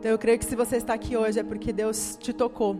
[0.00, 2.74] Então eu creio que se você está aqui hoje é porque Deus te tocou.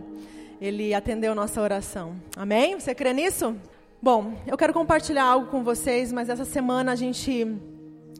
[0.59, 2.15] Ele atendeu nossa oração.
[2.35, 2.79] Amém?
[2.79, 3.55] Você crê nisso?
[4.01, 7.45] Bom, eu quero compartilhar algo com vocês, mas essa semana a gente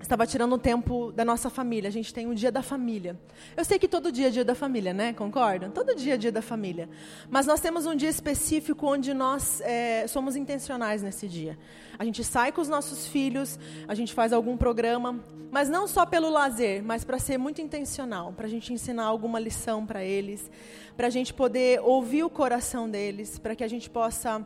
[0.02, 1.88] estava tirando um tempo da nossa família.
[1.88, 3.20] A gente tem um dia da família.
[3.56, 5.14] Eu sei que todo dia é dia da família, né?
[5.14, 5.72] Concordam?
[5.72, 6.90] Todo dia é dia da família.
[7.30, 11.58] Mas nós temos um dia específico onde nós é, somos intencionais nesse dia.
[11.98, 15.20] A gente sai com os nossos filhos, a gente faz algum programa,
[15.52, 19.40] mas não só pelo lazer, mas para ser muito intencional, para a gente ensinar alguma
[19.40, 20.50] lição para eles,
[20.96, 24.46] para a gente poder ouvir o coração deles, para que a gente possa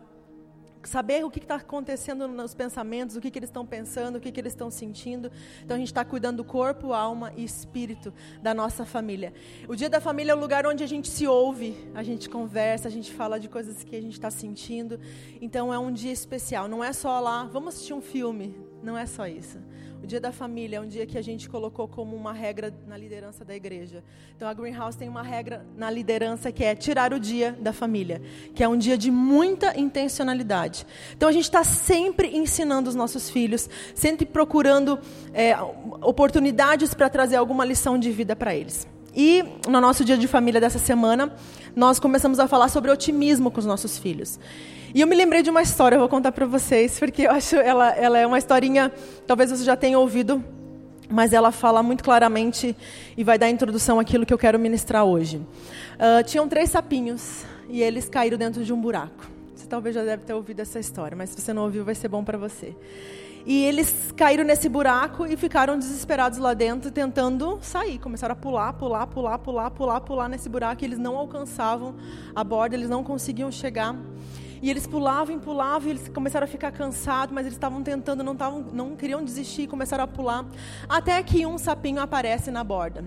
[0.86, 4.32] saber o que está acontecendo nos pensamentos, o que, que eles estão pensando, o que,
[4.32, 5.32] que eles estão sentindo.
[5.64, 9.34] Então a gente está cuidando do corpo, alma e espírito da nossa família.
[9.68, 12.88] O dia da família é o lugar onde a gente se ouve, a gente conversa,
[12.88, 15.00] a gente fala de coisas que a gente está sentindo.
[15.42, 16.68] Então é um dia especial.
[16.68, 18.56] Não é só lá, vamos assistir um filme.
[18.82, 19.58] Não é só isso.
[20.06, 22.96] O dia da família é um dia que a gente colocou como uma regra na
[22.96, 24.04] liderança da igreja.
[24.36, 28.22] Então a Greenhouse tem uma regra na liderança que é tirar o dia da família,
[28.54, 30.86] que é um dia de muita intencionalidade.
[31.18, 35.00] Então a gente está sempre ensinando os nossos filhos, sempre procurando
[35.34, 35.58] é,
[36.04, 38.88] oportunidades para trazer alguma lição de vida para eles.
[39.16, 41.34] E no nosso dia de família dessa semana,
[41.76, 44.40] nós começamos a falar sobre otimismo com os nossos filhos.
[44.94, 47.58] E eu me lembrei de uma história, eu vou contar para vocês, porque eu acho
[47.58, 48.92] ela, ela é uma historinha,
[49.28, 50.42] talvez você já tenha ouvido,
[51.10, 52.76] mas ela fala muito claramente
[53.18, 55.38] e vai dar introdução àquilo que eu quero ministrar hoje.
[55.38, 59.28] Uh, tinham três sapinhos e eles caíram dentro de um buraco.
[59.54, 62.08] Você talvez já deve ter ouvido essa história, mas se você não ouviu, vai ser
[62.08, 62.74] bom para você.
[63.46, 68.00] E eles caíram nesse buraco e ficaram desesperados lá dentro, tentando sair.
[68.00, 70.84] Começaram a pular, pular, pular, pular, pular, pular nesse buraco.
[70.84, 71.94] E eles não alcançavam
[72.36, 73.96] a borda, eles não conseguiam chegar.
[74.64, 78.24] E eles pulavam e pulavam, e eles começaram a ficar cansados, mas eles estavam tentando,
[78.24, 80.44] não, tavam, não queriam desistir, começaram a pular.
[80.90, 83.06] Até que um sapinho aparece na borda.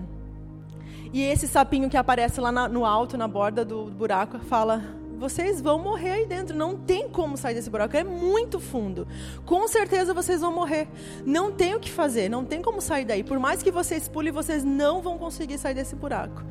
[1.11, 4.81] E esse sapinho que aparece lá na, no alto, na borda do buraco, fala:
[5.19, 6.55] vocês vão morrer aí dentro.
[6.55, 7.95] Não tem como sair desse buraco.
[7.95, 9.07] É muito fundo.
[9.45, 10.87] Com certeza vocês vão morrer.
[11.25, 12.29] Não tem o que fazer.
[12.29, 13.23] Não tem como sair daí.
[13.23, 16.43] Por mais que vocês pulem, vocês não vão conseguir sair desse buraco.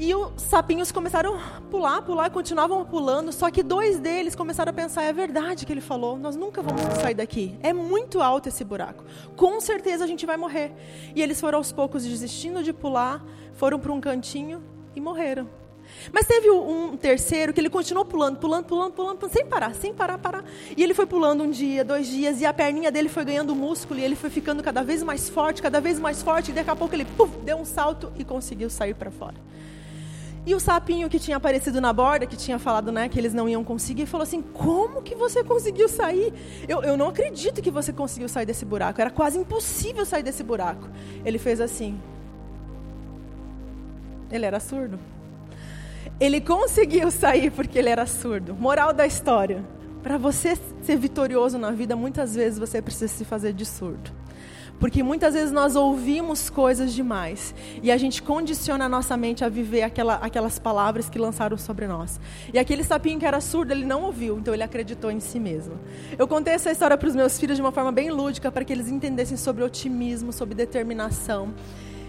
[0.00, 3.32] E os sapinhos começaram a pular, pular, continuavam pulando.
[3.32, 6.82] Só que dois deles começaram a pensar: é verdade que ele falou, nós nunca vamos
[7.00, 7.58] sair daqui.
[7.60, 9.04] É muito alto esse buraco.
[9.34, 10.72] Com certeza a gente vai morrer.
[11.16, 13.24] E eles foram aos poucos desistindo de pular,
[13.54, 14.62] foram para um cantinho
[14.94, 15.48] e morreram.
[16.12, 20.18] Mas teve um terceiro que ele continuou pulando, pulando, pulando, pulando, sem parar, sem parar,
[20.18, 20.44] parar.
[20.76, 24.00] E ele foi pulando um dia, dois dias, e a perninha dele foi ganhando músculo,
[24.00, 26.76] e ele foi ficando cada vez mais forte, cada vez mais forte, e daqui a
[26.76, 29.36] pouco ele puf, deu um salto e conseguiu sair para fora.
[30.46, 33.46] E o sapinho que tinha aparecido na borda, que tinha falado né, que eles não
[33.46, 36.32] iam conseguir, falou assim: Como que você conseguiu sair?
[36.66, 38.98] Eu, eu não acredito que você conseguiu sair desse buraco.
[38.98, 40.88] Era quase impossível sair desse buraco.
[41.22, 42.00] Ele fez assim.
[44.30, 44.98] Ele era surdo.
[46.20, 48.54] Ele conseguiu sair porque ele era surdo.
[48.54, 49.64] Moral da história:
[50.02, 54.10] para você ser vitorioso na vida, muitas vezes você precisa se fazer de surdo.
[54.80, 57.52] Porque muitas vezes nós ouvimos coisas demais
[57.82, 61.86] e a gente condiciona a nossa mente a viver aquela, aquelas palavras que lançaram sobre
[61.88, 62.20] nós.
[62.52, 65.74] E aquele sapinho que era surdo, ele não ouviu, então ele acreditou em si mesmo.
[66.16, 68.72] Eu contei essa história para os meus filhos de uma forma bem lúdica, para que
[68.72, 71.52] eles entendessem sobre otimismo, sobre determinação.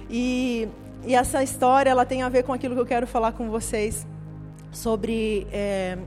[0.08, 0.68] E,
[1.06, 4.06] e essa história ela tem a ver com aquilo que eu quero falar com vocês
[4.72, 5.98] sobre é,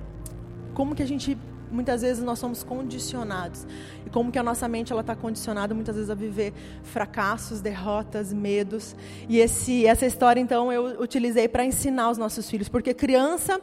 [0.74, 1.36] como que a gente
[1.70, 3.66] muitas vezes nós somos condicionados
[4.06, 6.52] e como que a nossa mente ela está condicionada muitas vezes a viver
[6.82, 8.94] fracassos, derrotas, medos
[9.28, 13.60] e esse essa história então eu utilizei para ensinar os nossos filhos porque criança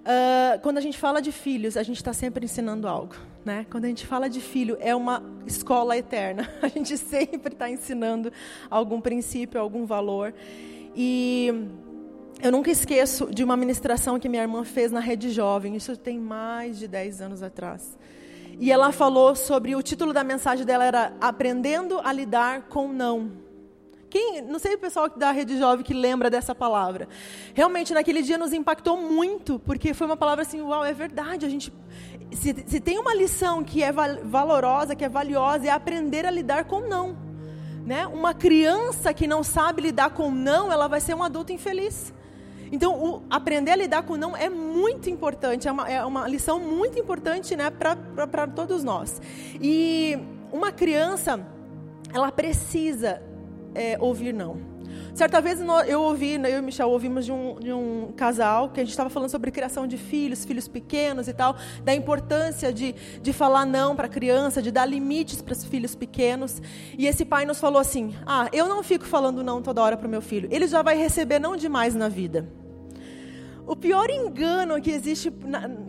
[0.00, 3.14] Uh, quando a gente fala de filhos, a gente está sempre ensinando algo.
[3.44, 3.66] Né?
[3.70, 6.48] Quando a gente fala de filho, é uma escola eterna.
[6.62, 8.32] A gente sempre está ensinando
[8.70, 10.34] algum princípio, algum valor.
[10.94, 11.68] E
[12.42, 16.18] eu nunca esqueço de uma ministração que minha irmã fez na Rede Jovem, isso tem
[16.18, 17.98] mais de 10 anos atrás.
[18.58, 23.30] E ela falou sobre, o título da mensagem dela era Aprendendo a Lidar com Não.
[24.08, 27.08] Quem, não sei o pessoal da Rede Jovem que lembra dessa palavra.
[27.54, 31.48] Realmente, naquele dia nos impactou muito, porque foi uma palavra assim, uau, é verdade, a
[31.48, 31.72] gente...
[32.32, 36.64] Se, se tem uma lição que é valorosa, que é valiosa, é aprender a lidar
[36.64, 37.29] com não.
[37.90, 38.06] Né?
[38.06, 42.14] Uma criança que não sabe lidar com não, ela vai ser um adulto infeliz.
[42.70, 46.60] Então, o, aprender a lidar com não é muito importante, é uma, é uma lição
[46.60, 49.20] muito importante né, para todos nós.
[49.60, 50.16] E
[50.52, 51.44] uma criança,
[52.14, 53.20] ela precisa
[53.74, 54.69] é, ouvir não.
[55.14, 58.70] Certa vez eu ouvi, né, eu e o Michel ouvimos de um, de um casal
[58.70, 62.72] que a gente estava falando sobre criação de filhos, filhos pequenos e tal, da importância
[62.72, 66.60] de, de falar não para a criança, de dar limites para os filhos pequenos.
[66.96, 70.06] E esse pai nos falou assim: Ah, eu não fico falando não toda hora para
[70.06, 72.48] o meu filho, ele já vai receber não demais na vida.
[73.70, 75.32] O pior engano que existe,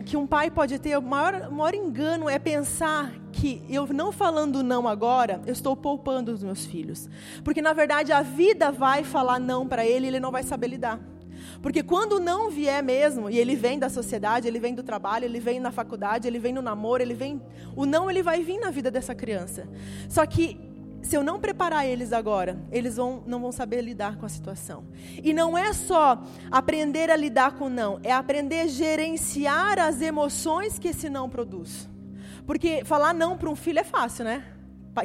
[0.06, 4.12] que um pai pode ter, o maior, o maior engano é pensar que eu não
[4.12, 7.10] falando não agora, eu estou poupando os meus filhos.
[7.42, 10.68] Porque na verdade a vida vai falar não para ele e ele não vai saber
[10.68, 11.00] lidar.
[11.60, 15.40] Porque quando não vier mesmo, e ele vem da sociedade, ele vem do trabalho, ele
[15.40, 17.42] vem na faculdade, ele vem no namoro, ele vem.
[17.74, 19.66] O não ele vai vir na vida dessa criança.
[20.08, 20.71] Só que
[21.02, 24.84] se eu não preparar eles agora, eles vão, não vão saber lidar com a situação.
[25.22, 30.78] E não é só aprender a lidar com não, é aprender a gerenciar as emoções
[30.78, 31.88] que esse não produz.
[32.46, 34.44] Porque falar não para um filho é fácil, né?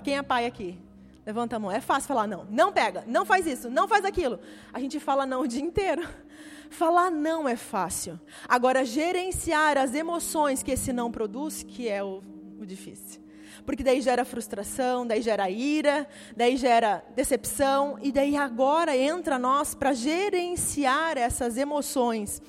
[0.04, 0.80] Quem é pai aqui?
[1.26, 1.72] Levanta a mão.
[1.72, 2.46] É fácil falar não.
[2.50, 4.40] Não pega, não faz isso, não faz aquilo.
[4.72, 6.08] A gente fala não o dia inteiro.
[6.70, 8.20] Falar não é fácil.
[8.46, 12.22] Agora, gerenciar as emoções que esse não produz, que é o,
[12.60, 13.22] o difícil
[13.68, 19.75] porque daí gera frustração, daí gera ira, daí gera decepção, e daí agora entra nós
[19.75, 22.42] para gerenciar essas emoções,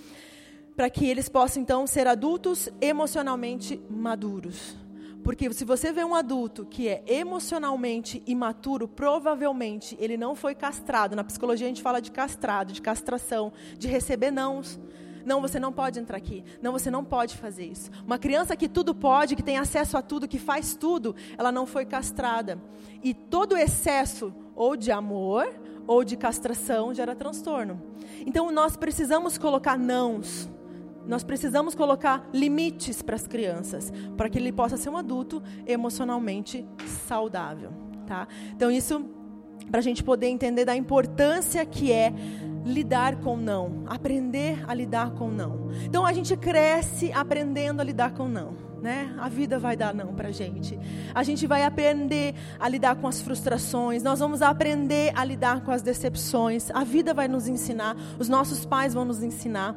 [0.76, 4.76] para que eles possam então ser adultos emocionalmente maduros.
[5.24, 11.16] Porque se você vê um adulto que é emocionalmente imaturo, provavelmente ele não foi castrado.
[11.16, 14.78] Na psicologia a gente fala de castrado, de castração, de receber nãos.
[15.28, 16.42] Não, você não pode entrar aqui.
[16.62, 17.90] Não, você não pode fazer isso.
[18.06, 21.66] Uma criança que tudo pode, que tem acesso a tudo, que faz tudo, ela não
[21.66, 22.58] foi castrada.
[23.04, 25.46] E todo excesso, ou de amor,
[25.86, 27.78] ou de castração, gera transtorno.
[28.24, 30.48] Então nós precisamos colocar nãos.
[31.06, 36.66] Nós precisamos colocar limites para as crianças, para que ele possa ser um adulto emocionalmente
[37.06, 37.70] saudável.
[38.06, 38.26] Tá?
[38.54, 39.04] Então, isso
[39.70, 42.12] para a gente poder entender da importância que é
[42.68, 45.70] lidar com não, aprender a lidar com não.
[45.84, 48.68] Então a gente cresce aprendendo a lidar com não.
[48.80, 49.12] Né?
[49.18, 50.78] A vida vai dar não para gente.
[51.12, 54.04] A gente vai aprender a lidar com as frustrações.
[54.04, 56.70] Nós vamos aprender a lidar com as decepções.
[56.70, 57.96] A vida vai nos ensinar.
[58.20, 59.74] Os nossos pais vão nos ensinar.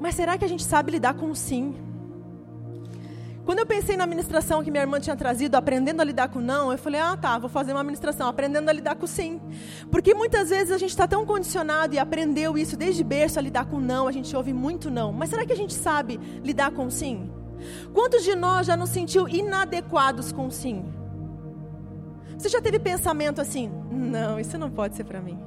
[0.00, 1.74] Mas será que a gente sabe lidar com sim?
[3.46, 6.72] Quando eu pensei na ministração que minha irmã tinha trazido, aprendendo a lidar com não,
[6.72, 9.40] eu falei, ah tá, vou fazer uma ministração, aprendendo a lidar com sim.
[9.88, 13.66] Porque muitas vezes a gente está tão condicionado e aprendeu isso desde berço a lidar
[13.66, 15.12] com não, a gente ouve muito não.
[15.12, 17.30] Mas será que a gente sabe lidar com sim?
[17.94, 20.84] Quantos de nós já nos sentiu inadequados com sim?
[22.36, 25.45] Você já teve pensamento assim, não, isso não pode ser para mim.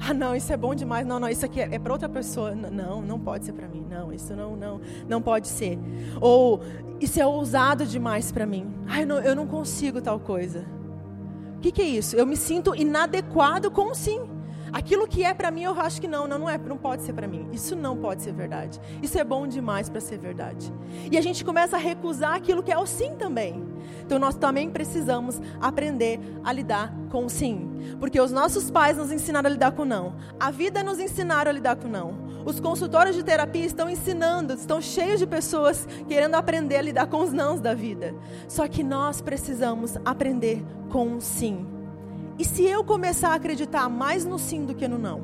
[0.00, 1.06] Ah, não, isso é bom demais.
[1.06, 2.54] Não, não, isso aqui é, é para outra pessoa.
[2.54, 3.84] Não, não pode ser para mim.
[3.88, 5.78] Não, isso não, não, não pode ser.
[6.20, 6.60] Ou
[7.00, 8.72] isso é ousado demais para mim.
[8.86, 10.64] Ai, não, eu não consigo tal coisa.
[11.56, 12.14] O que, que, é isso?
[12.14, 14.20] Eu me sinto inadequado com sim.
[14.72, 17.12] Aquilo que é para mim, eu acho que não, não, não é, não pode ser
[17.12, 17.48] para mim.
[17.52, 18.80] Isso não pode ser verdade.
[19.02, 20.72] Isso é bom demais para ser verdade.
[21.10, 23.66] E a gente começa a recusar aquilo que é o sim também.
[24.04, 27.96] Então nós também precisamos aprender a lidar com o sim.
[28.00, 30.14] Porque os nossos pais nos ensinaram a lidar com o não.
[30.38, 32.28] A vida nos ensinaram a lidar com o não.
[32.44, 37.22] Os consultórios de terapia estão ensinando, estão cheios de pessoas querendo aprender a lidar com
[37.22, 38.14] os nãos da vida.
[38.48, 41.66] Só que nós precisamos aprender com o sim.
[42.38, 45.20] E se eu começar a acreditar mais no sim do que no não?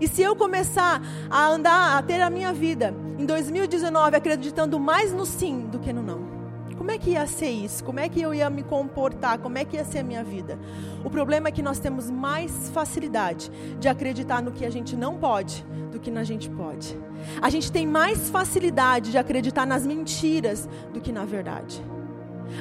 [0.00, 5.12] E se eu começar a andar, a ter a minha vida em 2019 acreditando mais
[5.12, 6.27] no sim do que no não?
[6.88, 7.84] Como é que ia ser isso?
[7.84, 9.36] Como é que eu ia me comportar?
[9.40, 10.58] Como é que ia ser a minha vida?
[11.04, 15.18] O problema é que nós temos mais facilidade de acreditar no que a gente não
[15.18, 16.98] pode do que na gente pode.
[17.42, 21.84] A gente tem mais facilidade de acreditar nas mentiras do que na verdade.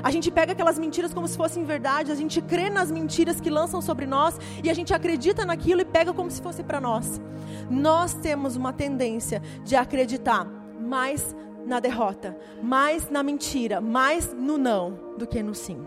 [0.04, 3.50] A gente pega aquelas mentiras como se fossem verdade, a gente crê nas mentiras que
[3.50, 7.22] lançam sobre nós e a gente acredita naquilo e pega como se fosse para nós.
[7.70, 10.46] Nós temos uma tendência de acreditar
[10.78, 11.34] mais
[11.68, 15.86] na derrota, mais na mentira, mais no não do que no sim.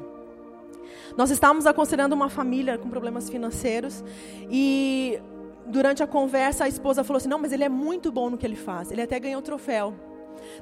[1.17, 4.05] Nós estávamos aconselhando uma família com problemas financeiros
[4.51, 5.21] e
[5.67, 8.47] durante a conversa a esposa falou assim: "Não, mas ele é muito bom no que
[8.47, 8.93] ele faz.
[8.93, 9.95] Ele até ganhou o troféu".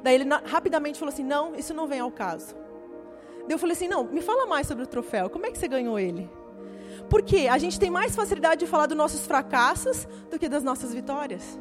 [0.03, 2.55] Daí ele rapidamente falou assim: "Não, isso não vem ao caso".
[3.41, 5.29] Daí eu falei assim: "Não, me fala mais sobre o troféu.
[5.29, 6.31] Como é que você ganhou ele?"
[7.11, 10.93] Porque a gente tem mais facilidade de falar dos nossos fracassos do que das nossas
[10.93, 11.59] vitórias.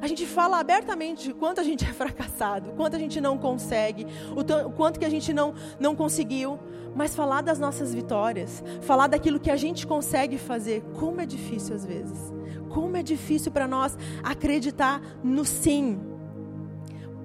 [0.00, 4.06] A gente fala abertamente quanto a gente é fracassado, quanto a gente não consegue,
[4.36, 6.58] o, quanto que a gente não, não conseguiu.
[6.94, 11.74] Mas falar das nossas vitórias, falar daquilo que a gente consegue fazer, como é difícil
[11.74, 12.32] às vezes.
[12.70, 16.00] Como é difícil para nós acreditar no sim.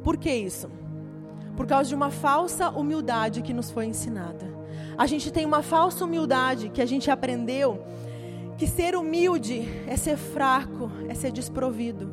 [0.03, 0.69] Por que isso?
[1.55, 4.51] Por causa de uma falsa humildade que nos foi ensinada.
[4.97, 7.83] A gente tem uma falsa humildade que a gente aprendeu
[8.57, 12.12] que ser humilde é ser fraco, é ser desprovido.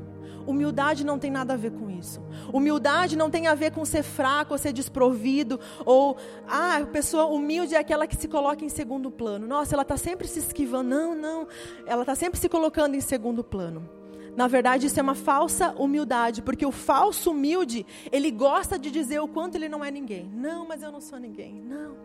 [0.50, 2.21] Humildade não tem nada a ver com isso.
[2.52, 5.61] Humildade não tem a ver com ser fraco ou ser desprovido.
[5.85, 6.16] Ou,
[6.49, 9.47] ah, a pessoa humilde é aquela que se coloca em segundo plano.
[9.47, 10.90] Nossa, ela está sempre se esquivando.
[10.90, 11.47] Não, não.
[11.87, 13.88] Ela está sempre se colocando em segundo plano.
[14.37, 19.21] Na verdade, isso é uma falsa humildade, porque o falso humilde, ele gosta de dizer
[19.21, 20.30] o quanto ele não é ninguém.
[20.33, 21.61] Não, mas eu não sou ninguém.
[21.61, 21.97] Não,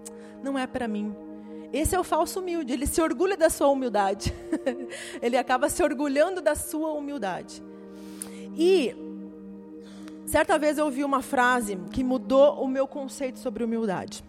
[0.44, 1.16] não é para mim.
[1.72, 4.34] Esse é o falso humilde, ele se orgulha da sua humildade.
[5.22, 7.62] ele acaba se orgulhando da sua humildade.
[8.55, 8.95] E
[10.25, 14.24] certa vez eu ouvi uma frase que mudou o meu conceito sobre humildade.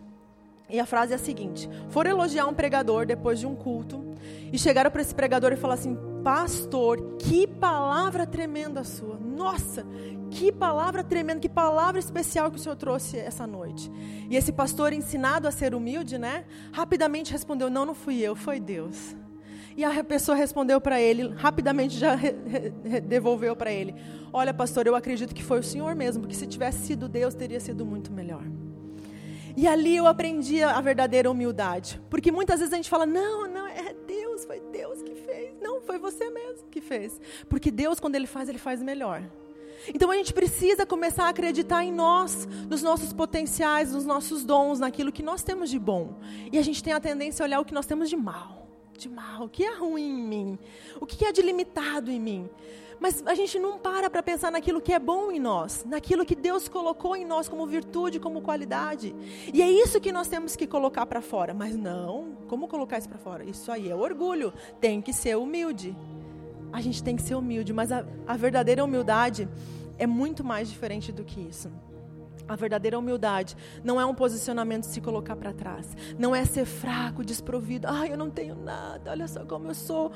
[0.68, 4.04] E a frase é a seguinte: For elogiar um pregador depois de um culto
[4.52, 9.16] e chegaram para esse pregador e falaram assim: Pastor, que palavra tremenda sua!
[9.16, 9.87] Nossa,
[10.30, 13.90] que palavra tremenda, que palavra especial que o Senhor trouxe essa noite.
[14.28, 16.45] E esse pastor, ensinado a ser humilde, né?
[16.73, 19.14] Rapidamente respondeu: Não, não fui eu, foi Deus.
[19.76, 22.35] E a pessoa respondeu para ele, rapidamente já re,
[22.85, 23.95] re, devolveu para ele:
[24.33, 27.61] Olha, pastor, eu acredito que foi o Senhor mesmo, porque se tivesse sido Deus, teria
[27.61, 28.42] sido muito melhor.
[29.54, 32.00] E ali eu aprendi a verdadeira humildade.
[32.09, 35.54] Porque muitas vezes a gente fala: Não, não, é Deus, foi Deus que fez.
[35.61, 37.21] Não, foi você mesmo que fez.
[37.47, 39.23] Porque Deus, quando Ele faz, Ele faz melhor.
[39.95, 44.80] Então a gente precisa começar a acreditar em nós, nos nossos potenciais, nos nossos dons,
[44.80, 46.18] naquilo que nós temos de bom.
[46.50, 48.66] E a gente tem a tendência a olhar o que nós temos de mal
[48.97, 49.45] de mal?
[49.45, 50.59] O que é ruim em mim?
[51.00, 52.50] O que é de limitado em mim?
[52.99, 56.35] Mas a gente não para para pensar naquilo que é bom em nós, naquilo que
[56.35, 59.15] Deus colocou em nós como virtude, como qualidade.
[59.53, 61.53] E é isso que nós temos que colocar para fora.
[61.53, 63.45] Mas não, como colocar isso para fora?
[63.45, 64.53] Isso aí é orgulho.
[64.81, 65.95] Tem que ser humilde.
[66.73, 69.49] A gente tem que ser humilde, mas a, a verdadeira humildade
[69.99, 71.71] é muito mais diferente do que isso.
[72.49, 75.97] A verdadeira humildade não é um posicionamento de se colocar para trás.
[76.19, 77.87] Não é ser fraco, desprovido.
[77.88, 79.11] Ai, eu não tenho nada.
[79.11, 80.12] Olha só como eu sou.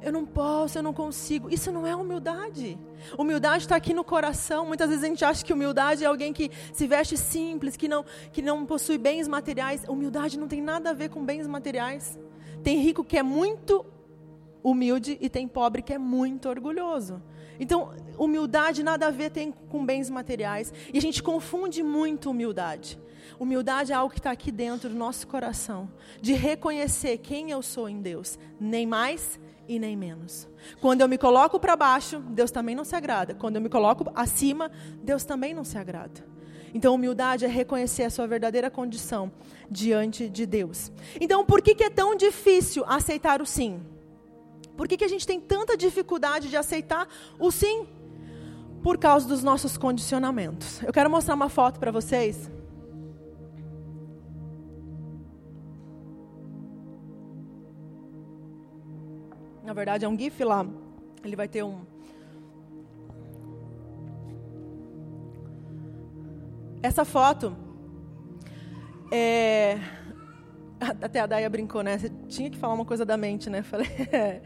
[0.00, 1.48] Eu não posso, eu não consigo.
[1.50, 2.78] Isso não é humildade.
[3.18, 4.66] Humildade está aqui no coração.
[4.66, 8.04] Muitas vezes a gente acha que humildade é alguém que se veste simples, que não,
[8.30, 9.82] que não possui bens materiais.
[9.88, 12.18] Humildade não tem nada a ver com bens materiais.
[12.62, 13.84] Tem rico que é muito
[14.62, 17.22] humilde e tem pobre que é muito orgulhoso.
[17.58, 20.72] Então, humildade nada a ver tem com bens materiais.
[20.92, 22.98] E a gente confunde muito humildade.
[23.38, 25.90] Humildade é algo que está aqui dentro do nosso coração.
[26.20, 28.38] De reconhecer quem eu sou em Deus.
[28.60, 30.48] Nem mais e nem menos.
[30.80, 33.34] Quando eu me coloco para baixo, Deus também não se agrada.
[33.34, 34.70] Quando eu me coloco acima,
[35.02, 36.34] Deus também não se agrada.
[36.72, 39.30] Então, humildade é reconhecer a sua verdadeira condição
[39.70, 40.90] diante de Deus.
[41.20, 43.80] Então, por que, que é tão difícil aceitar o sim?
[44.76, 47.86] Por que, que a gente tem tanta dificuldade de aceitar o sim?
[48.82, 50.82] Por causa dos nossos condicionamentos.
[50.82, 52.50] Eu quero mostrar uma foto para vocês.
[59.62, 60.66] Na verdade, é um GIF lá.
[61.24, 61.80] Ele vai ter um.
[66.82, 67.56] Essa foto
[69.10, 69.78] é
[71.02, 71.98] até a Daya brincou, né?
[71.98, 73.62] Você tinha que falar uma coisa da mente, né?
[73.64, 74.40] Falei, é.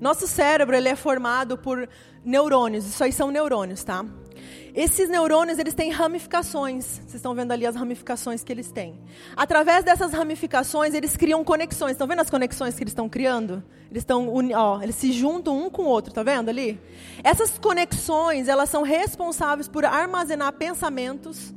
[0.00, 1.88] Nosso cérebro, ele é formado por
[2.24, 2.86] neurônios.
[2.86, 4.04] Isso aí são neurônios, tá?
[4.74, 6.84] Esses neurônios, eles têm ramificações.
[6.84, 8.98] Vocês estão vendo ali as ramificações que eles têm.
[9.36, 11.92] Através dessas ramificações, eles criam conexões.
[11.92, 13.62] Estão vendo as conexões que eles estão criando?
[13.90, 16.80] Eles estão, ó, eles se juntam um com o outro, tá vendo ali?
[17.22, 21.52] Essas conexões, elas são responsáveis por armazenar pensamentos,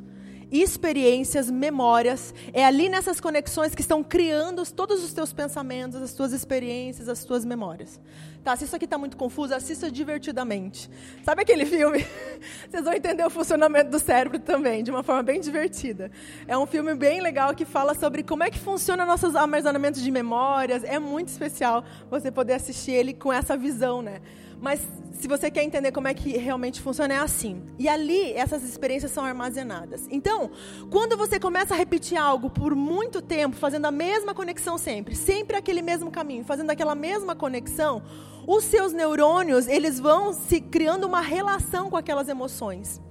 [0.52, 2.34] experiências, memórias.
[2.54, 7.24] É ali nessas conexões que estão criando todos os teus pensamentos, as tuas experiências, as
[7.24, 8.00] tuas memórias.
[8.44, 10.88] Tá, se isso aqui está muito confuso, assista divertidamente.
[11.24, 12.06] Sabe aquele filme?
[12.70, 16.12] Vocês vão entender o funcionamento do cérebro também, de uma forma bem divertida.
[16.48, 20.12] É um filme bem legal que fala sobre como é que funciona nossos armazenamentos de
[20.12, 20.84] memórias.
[20.84, 24.22] É muito especial você poder assistir ele com essa visão, né?
[24.62, 24.82] Mas
[25.20, 27.64] se você quer entender como é que realmente funciona, é assim.
[27.80, 30.08] E ali, essas experiências são armazenadas.
[30.12, 30.52] Então,
[30.90, 35.58] quando você começa a repetir algo por muito tempo, fazendo a mesma conexão sempre, sempre
[35.58, 38.04] aquele mesmo caminho, fazendo aquela mesma conexão,
[38.48, 43.02] os seus neurônios, eles vão se criando uma relação com aquelas emoções.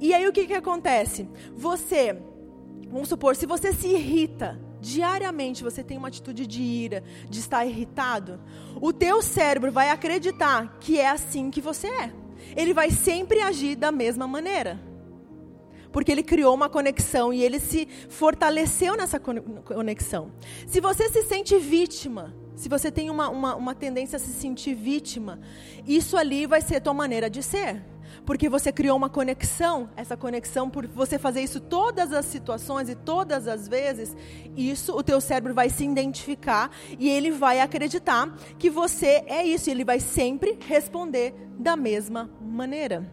[0.00, 1.28] E aí o que, que acontece?
[1.56, 2.16] Você,
[2.88, 7.64] vamos supor, se você se irrita, diariamente você tem uma atitude de ira, de estar
[7.64, 8.40] irritado,
[8.80, 12.12] o teu cérebro vai acreditar que é assim que você é.
[12.56, 14.80] Ele vai sempre agir da mesma maneira.
[15.92, 20.32] Porque ele criou uma conexão e ele se fortaleceu nessa conexão.
[20.66, 24.74] Se você se sente vítima, se você tem uma, uma, uma tendência a se sentir
[24.74, 25.40] vítima,
[25.86, 27.82] isso ali vai ser tua maneira de ser.
[28.30, 32.94] Porque você criou uma conexão, essa conexão por você fazer isso todas as situações e
[32.94, 34.16] todas as vezes,
[34.56, 39.68] isso o teu cérebro vai se identificar e ele vai acreditar que você é isso,
[39.68, 43.04] ele vai sempre responder da mesma maneira.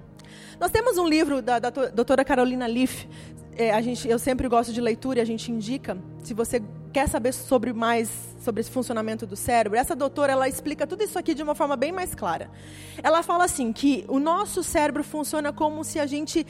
[0.60, 3.08] Nós temos um livro da, da doutora Carolina Leaf,
[3.58, 6.62] é, a gente, eu sempre gosto de leitura e a gente indica, se você
[6.94, 8.10] quer saber sobre mais
[8.40, 11.76] sobre esse funcionamento do cérebro, essa doutora ela explica tudo isso aqui de uma forma
[11.76, 12.50] bem mais clara.
[13.02, 16.46] Ela fala assim que o nosso cérebro funciona como se a gente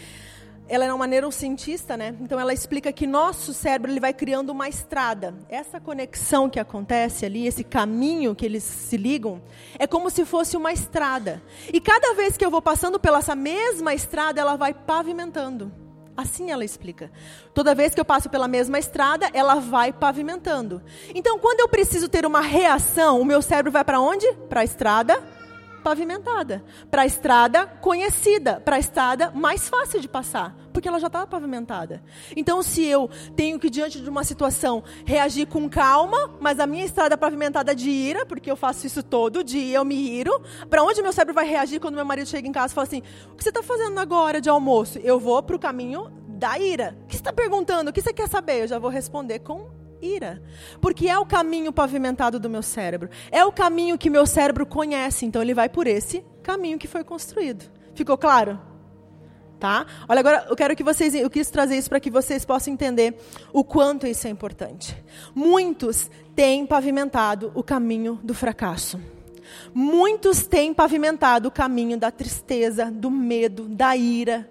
[0.69, 2.13] ela é uma neurocientista, né?
[2.19, 5.33] Então ela explica que nosso cérebro ele vai criando uma estrada.
[5.47, 9.41] Essa conexão que acontece ali, esse caminho que eles se ligam,
[9.79, 11.41] é como se fosse uma estrada.
[11.71, 15.86] E cada vez que eu vou passando pela essa mesma estrada, ela vai pavimentando.
[16.17, 17.11] Assim ela explica.
[17.53, 20.81] Toda vez que eu passo pela mesma estrada, ela vai pavimentando.
[21.13, 24.25] Então, quando eu preciso ter uma reação, o meu cérebro vai para onde?
[24.49, 25.36] Para a estrada
[25.87, 31.07] pavimentada, para a estrada conhecida, para a estrada mais fácil de passar, porque ela já
[31.07, 32.03] está pavimentada.
[32.35, 36.83] Então, se eu tenho que, diante de uma situação, reagir com calma, mas a minha
[36.83, 40.83] estrada é pavimentada de ira, porque eu faço isso todo dia, eu me iro, para
[40.83, 43.01] onde meu cérebro vai reagir quando meu marido chega em casa e fala assim:
[43.31, 44.99] O que você está fazendo agora de almoço?
[44.99, 46.97] Eu vou para o caminho da ira.
[47.03, 47.91] O que você está perguntando?
[47.91, 48.63] O que você quer saber?
[48.63, 50.41] Eu já vou responder com ira.
[50.81, 53.09] Porque é o caminho pavimentado do meu cérebro.
[53.31, 55.25] É o caminho que meu cérebro conhece.
[55.25, 57.65] Então ele vai por esse caminho que foi construído.
[57.93, 58.59] Ficou claro?
[59.59, 59.87] Tá?
[60.07, 63.17] Olha, agora eu quero que vocês, eu quis trazer isso para que vocês possam entender
[63.51, 64.95] o quanto isso é importante.
[65.33, 68.99] Muitos têm pavimentado o caminho do fracasso.
[69.73, 74.47] Muitos têm pavimentado o caminho da tristeza, do medo, da ira.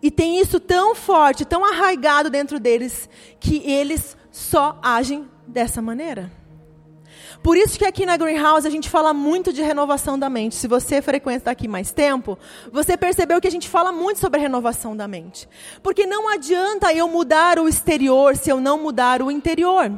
[0.00, 6.32] E tem isso tão forte, tão arraigado dentro deles, que eles só agem dessa maneira.
[7.42, 10.54] Por isso que aqui na Greenhouse a gente fala muito de renovação da mente.
[10.54, 12.38] Se você frequenta aqui mais tempo,
[12.72, 15.48] você percebeu que a gente fala muito sobre renovação da mente.
[15.82, 19.92] Porque não adianta eu mudar o exterior se eu não mudar o interior.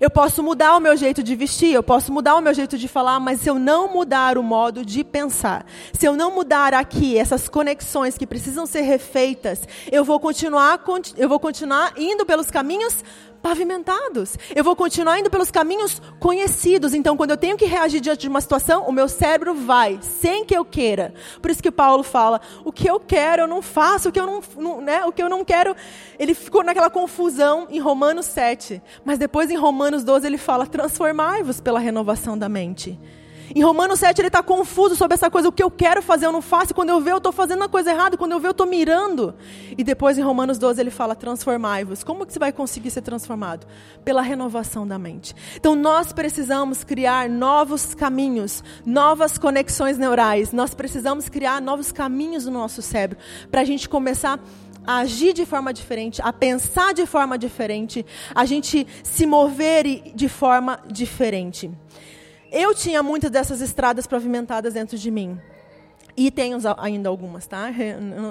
[0.00, 2.88] Eu posso mudar o meu jeito de vestir, eu posso mudar o meu jeito de
[2.88, 7.18] falar, mas se eu não mudar o modo de pensar, se eu não mudar aqui
[7.18, 10.82] essas conexões que precisam ser refeitas, eu vou continuar,
[11.16, 13.04] eu vou continuar indo pelos caminhos
[13.46, 14.36] pavimentados.
[14.56, 16.92] Eu vou continuar indo pelos caminhos conhecidos.
[16.94, 20.44] Então, quando eu tenho que reagir diante de uma situação, o meu cérebro vai, sem
[20.44, 21.14] que eu queira.
[21.40, 24.26] Por isso que Paulo fala: o que eu quero, eu não faço, o que eu
[24.26, 25.76] não, não né, o que eu não quero.
[26.18, 28.82] Ele ficou naquela confusão em Romanos 7.
[29.04, 32.98] Mas depois, em Romanos 12, ele fala: transformai-vos pela renovação da mente.
[33.54, 36.32] Em Romanos 7 ele está confuso sobre essa coisa, o que eu quero fazer eu
[36.32, 38.52] não faço, quando eu ver eu estou fazendo a coisa errada, quando eu ver eu
[38.52, 39.34] estou mirando.
[39.76, 42.02] E depois em Romanos 12 ele fala, transformai-vos.
[42.02, 43.66] Como que você vai conseguir ser transformado?
[44.04, 45.34] Pela renovação da mente.
[45.56, 52.52] Então nós precisamos criar novos caminhos, novas conexões neurais, nós precisamos criar novos caminhos no
[52.52, 53.18] nosso cérebro,
[53.50, 54.40] para a gente começar
[54.86, 60.28] a agir de forma diferente, a pensar de forma diferente, a gente se mover de
[60.28, 61.70] forma diferente.
[62.58, 65.38] Eu tinha muitas dessas estradas pavimentadas dentro de mim.
[66.16, 67.70] E tenho ainda algumas, tá?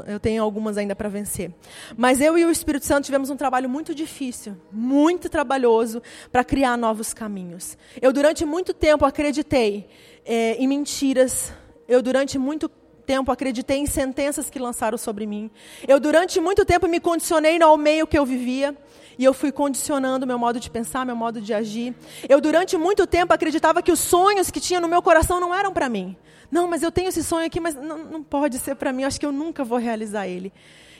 [0.08, 1.52] Eu tenho algumas ainda para vencer.
[1.96, 6.76] Mas eu e o Espírito Santo tivemos um trabalho muito difícil, muito trabalhoso, para criar
[6.76, 7.78] novos caminhos.
[8.02, 9.88] Eu, durante muito tempo, acreditei
[10.26, 11.54] é, em mentiras.
[11.88, 12.68] Eu, durante muito
[13.06, 15.52] tempo, acreditei em sentenças que lançaram sobre mim.
[15.88, 18.76] Eu, durante muito tempo, me condicionei ao meio que eu vivia.
[19.18, 21.96] E eu fui condicionando meu modo de pensar, meu modo de agir.
[22.28, 25.72] Eu, durante muito tempo, acreditava que os sonhos que tinha no meu coração não eram
[25.72, 26.16] para mim.
[26.52, 29.04] Não, mas eu tenho esse sonho aqui, mas não, não pode ser para mim.
[29.04, 30.54] Acho que eu nunca vou realizar ele.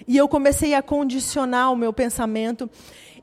[0.08, 2.70] E eu comecei a condicionar o meu pensamento.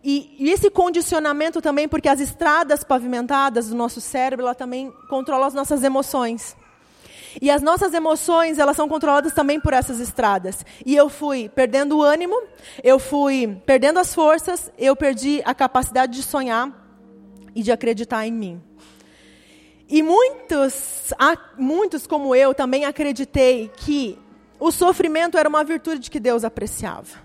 [0.05, 5.47] E, e, esse condicionamento também, porque as estradas pavimentadas do nosso cérebro, ela também controla
[5.47, 6.57] as nossas emoções.
[7.41, 10.65] E as nossas emoções, elas são controladas também por essas estradas.
[10.85, 12.41] E eu fui perdendo o ânimo,
[12.83, 16.71] eu fui perdendo as forças, eu perdi a capacidade de sonhar
[17.55, 18.63] e de acreditar em mim.
[19.89, 21.13] E muitos,
[21.59, 24.19] muitos como eu também acreditei que
[24.59, 27.21] o sofrimento era uma virtude que Deus apreciava.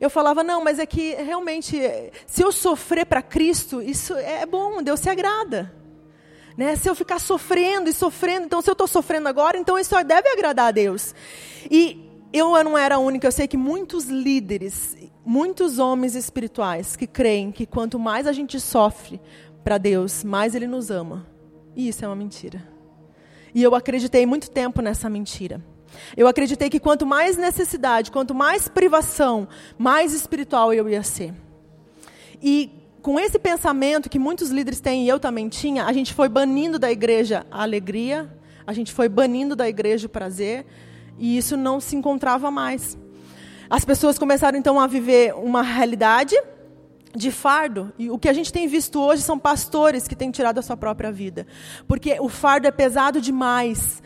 [0.00, 1.80] Eu falava, não, mas é que realmente,
[2.26, 5.72] se eu sofrer para Cristo, isso é bom, Deus se agrada.
[6.56, 6.76] Né?
[6.76, 10.28] Se eu ficar sofrendo e sofrendo, então se eu estou sofrendo agora, então isso deve
[10.28, 11.14] agradar a Deus.
[11.70, 17.06] E eu não era a única, eu sei que muitos líderes, muitos homens espirituais que
[17.06, 19.20] creem que quanto mais a gente sofre
[19.62, 21.26] para Deus, mais Ele nos ama.
[21.76, 22.62] E isso é uma mentira.
[23.54, 25.62] E eu acreditei muito tempo nessa mentira.
[26.16, 29.46] Eu acreditei que quanto mais necessidade, quanto mais privação,
[29.78, 31.34] mais espiritual eu ia ser.
[32.42, 36.28] E com esse pensamento que muitos líderes têm e eu também tinha, a gente foi
[36.28, 38.30] banindo da igreja a alegria,
[38.66, 40.64] a gente foi banindo da igreja o prazer.
[41.18, 42.96] E isso não se encontrava mais.
[43.68, 46.36] As pessoas começaram então a viver uma realidade
[47.14, 47.92] de fardo.
[47.98, 50.76] E o que a gente tem visto hoje são pastores que têm tirado a sua
[50.76, 51.46] própria vida.
[51.86, 54.02] Porque o fardo é pesado demais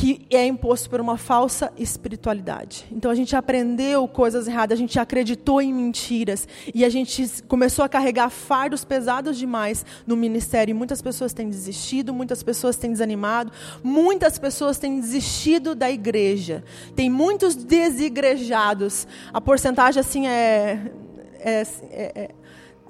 [0.00, 2.86] que é imposto por uma falsa espiritualidade.
[2.90, 7.84] Então a gente aprendeu coisas erradas, a gente acreditou em mentiras e a gente começou
[7.84, 10.72] a carregar fardos pesados demais no ministério.
[10.72, 13.52] E muitas pessoas têm desistido, muitas pessoas têm desanimado,
[13.84, 16.64] muitas pessoas têm desistido da igreja.
[16.96, 19.06] Tem muitos desigrejados.
[19.34, 20.92] A porcentagem assim é,
[21.40, 22.30] é, é, é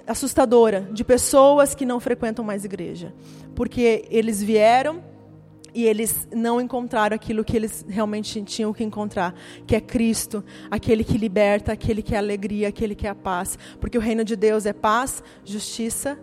[0.06, 3.12] assustadora de pessoas que não frequentam mais igreja,
[3.56, 5.09] porque eles vieram
[5.74, 9.34] e eles não encontraram aquilo que eles realmente tinham que encontrar,
[9.66, 13.58] que é Cristo, aquele que liberta, aquele que é alegria, aquele que é a paz.
[13.80, 16.18] Porque o reino de Deus é paz, justiça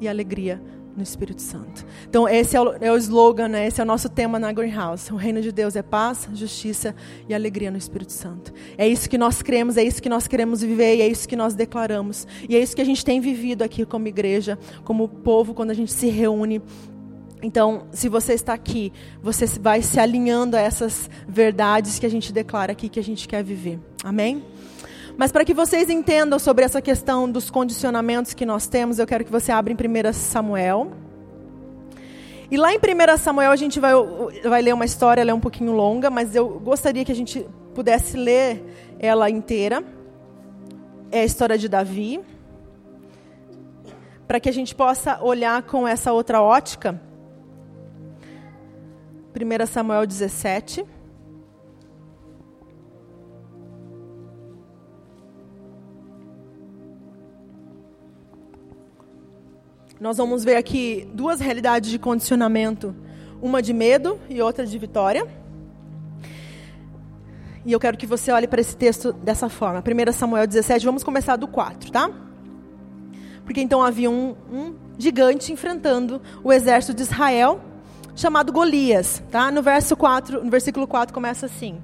[0.00, 0.60] e alegria
[0.96, 1.86] no Espírito Santo.
[2.08, 3.66] Então, esse é o, é o slogan, né?
[3.66, 5.12] esse é o nosso tema na Greenhouse.
[5.12, 6.94] O reino de Deus é paz, justiça
[7.28, 8.52] e alegria no Espírito Santo.
[8.76, 11.36] É isso que nós cremos, é isso que nós queremos viver e é isso que
[11.36, 12.26] nós declaramos.
[12.48, 15.74] E é isso que a gente tem vivido aqui como igreja, como povo, quando a
[15.74, 16.60] gente se reúne
[17.42, 22.32] então, se você está aqui, você vai se alinhando a essas verdades que a gente
[22.32, 23.78] declara aqui que a gente quer viver.
[24.04, 24.44] Amém?
[25.16, 29.24] Mas para que vocês entendam sobre essa questão dos condicionamentos que nós temos, eu quero
[29.24, 30.92] que você abra em 1 Samuel.
[32.50, 33.92] E lá em 1 Samuel a gente vai,
[34.44, 37.46] vai ler uma história, ela é um pouquinho longa, mas eu gostaria que a gente
[37.74, 38.64] pudesse ler
[38.98, 39.82] ela inteira.
[41.10, 42.20] É a história de Davi.
[44.26, 47.00] Para que a gente possa olhar com essa outra ótica
[49.32, 50.84] 1 Samuel 17.
[60.00, 62.96] Nós vamos ver aqui duas realidades de condicionamento,
[63.40, 65.26] uma de medo e outra de vitória.
[67.64, 69.80] E eu quero que você olhe para esse texto dessa forma.
[69.80, 72.10] 1 Samuel 17, vamos começar do 4, tá?
[73.44, 77.60] Porque então havia um, um gigante enfrentando o exército de Israel
[78.20, 79.50] chamado Golias, tá?
[79.50, 81.80] No verso 4, no versículo 4 começa assim: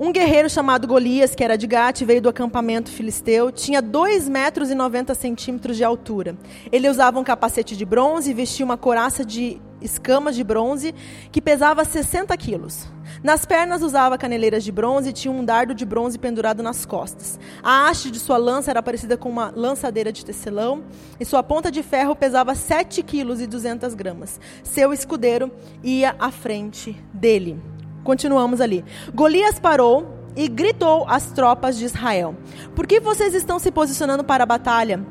[0.00, 4.70] um guerreiro chamado Golias, que era de Gate, veio do acampamento filisteu, tinha 2 metros
[4.70, 6.36] e 90 centímetros de altura.
[6.72, 10.94] Ele usava um capacete de bronze e vestia uma coraça de escamas de bronze
[11.30, 12.88] que pesava 60 quilos.
[13.22, 17.38] Nas pernas usava caneleiras de bronze e tinha um dardo de bronze pendurado nas costas.
[17.62, 20.82] A haste de sua lança era parecida com uma lançadeira de tecelão
[21.20, 24.40] e sua ponta de ferro pesava 7 quilos e 200 gramas.
[24.62, 27.60] Seu escudeiro ia à frente dele.
[28.02, 28.84] Continuamos ali.
[29.14, 32.34] Golias parou e gritou às tropas de Israel:
[32.74, 35.04] Por que vocês estão se posicionando para a batalha?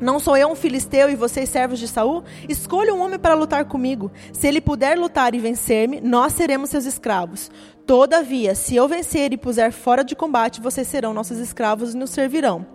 [0.00, 2.22] Não sou eu um filisteu e vocês servos de Saul?
[2.48, 4.12] Escolha um homem para lutar comigo.
[4.32, 7.50] Se ele puder lutar e vencer-me, nós seremos seus escravos.
[7.86, 12.10] Todavia, se eu vencer e puser fora de combate, vocês serão nossos escravos e nos
[12.10, 12.66] servirão.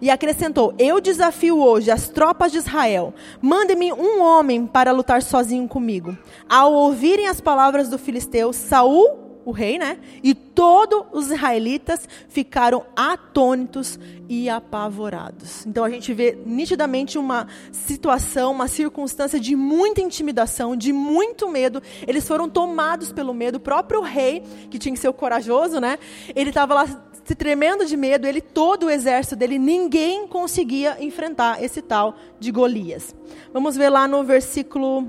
[0.00, 3.12] E acrescentou: Eu desafio hoje as tropas de Israel.
[3.40, 6.16] Mande-me um homem para lutar sozinho comigo.
[6.48, 9.96] Ao ouvirem as palavras do filisteu, Saul o rei, né?
[10.22, 15.64] E todos os israelitas ficaram atônitos e apavorados.
[15.64, 21.82] Então a gente vê nitidamente uma situação, uma circunstância de muita intimidação, de muito medo.
[22.06, 23.56] Eles foram tomados pelo medo.
[23.56, 25.98] O próprio rei, que tinha que ser o corajoso, né?
[26.36, 26.86] Ele estava lá
[27.24, 32.50] se tremendo de medo, ele todo o exército dele, ninguém conseguia enfrentar esse tal de
[32.50, 33.16] Golias.
[33.50, 35.08] Vamos ver lá no versículo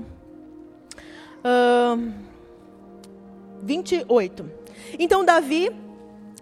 [1.44, 2.29] uh,
[3.62, 4.50] 28.
[4.98, 5.70] Então Davi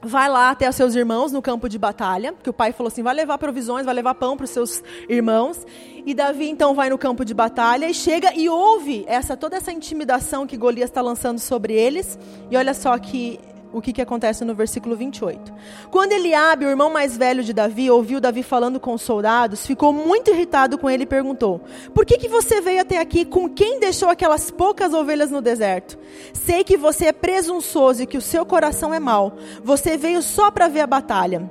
[0.03, 3.03] vai lá até os seus irmãos no campo de batalha, que o pai falou assim:
[3.03, 5.67] vai levar provisões, vai levar pão para os seus irmãos.
[6.07, 9.73] E Davi então vai no campo de batalha e chega e ouve essa toda essa
[9.73, 12.19] intimidação que Golias está lançando sobre eles.
[12.51, 13.39] E olha só que
[13.73, 15.53] o que, que acontece no versículo 28.
[15.91, 19.93] Quando Eliabe, o irmão mais velho de Davi, ouviu Davi falando com os soldados, ficou
[19.93, 21.61] muito irritado com ele e perguntou:
[21.95, 23.25] Por que, que você veio até aqui?
[23.25, 25.99] Com quem deixou aquelas poucas ovelhas no deserto?
[26.33, 29.37] Sei que você é presunçoso e que o seu coração é mau.
[29.63, 31.51] Você veio só para ver a batalha.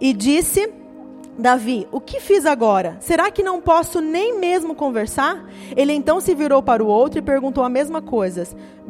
[0.00, 0.72] E disse
[1.38, 2.96] Davi, o que fiz agora?
[3.00, 5.44] Será que não posso nem mesmo conversar?
[5.76, 8.46] Ele então se virou para o outro e perguntou a mesma coisa.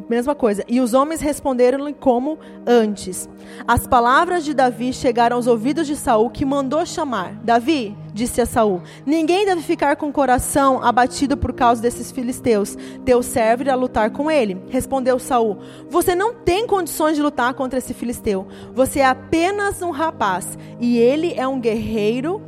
[0.07, 0.63] Mesma coisa.
[0.67, 3.27] E os homens responderam-lhe como antes.
[3.67, 7.33] As palavras de Davi chegaram aos ouvidos de Saul, que mandou chamar.
[7.43, 12.75] Davi, disse a Saul: Ninguém deve ficar com o coração abatido por causa desses filisteus.
[13.05, 14.57] Teu servo irá lutar com ele.
[14.69, 18.47] Respondeu Saul: Você não tem condições de lutar contra esse filisteu.
[18.73, 22.41] Você é apenas um rapaz e ele é um guerreiro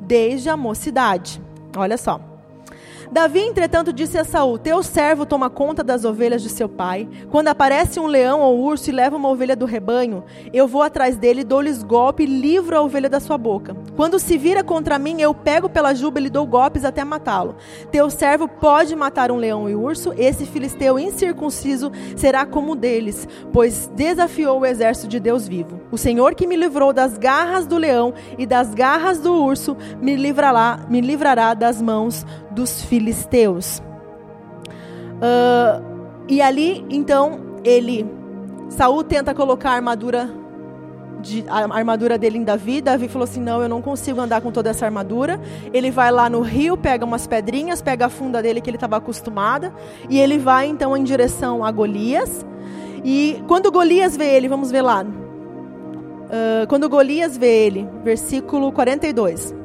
[0.00, 1.40] desde a mocidade.
[1.76, 2.33] Olha só.
[3.10, 7.08] Davi, entretanto, disse a Saul: Teu servo toma conta das ovelhas de seu pai.
[7.30, 11.16] Quando aparece um leão ou urso e leva uma ovelha do rebanho, eu vou atrás
[11.16, 13.76] dele, dou-lhes golpe e livro a ovelha da sua boca.
[13.96, 17.56] Quando se vira contra mim, eu pego pela juba e lhe dou golpes até matá-lo.
[17.90, 23.90] Teu servo pode matar um leão e urso, esse filisteu incircunciso será como deles, pois
[23.94, 25.80] desafiou o exército de Deus vivo.
[25.90, 30.16] O Senhor que me livrou das garras do leão e das garras do urso, me
[30.16, 33.82] livrará, me livrará das mãos dos filisteus.
[35.14, 35.94] Uh,
[36.28, 38.06] e ali, então, ele,
[38.70, 40.30] Saul tenta colocar a armadura,
[41.20, 42.80] de, a armadura dele em Davi.
[42.80, 45.40] Davi falou assim: Não, eu não consigo andar com toda essa armadura.
[45.72, 48.96] Ele vai lá no rio, pega umas pedrinhas, pega a funda dele que ele estava
[48.96, 49.72] acostumada,
[50.08, 52.44] e ele vai então em direção a Golias.
[53.04, 55.02] E quando Golias vê ele, vamos ver lá.
[55.02, 59.63] Uh, quando Golias vê ele, versículo 42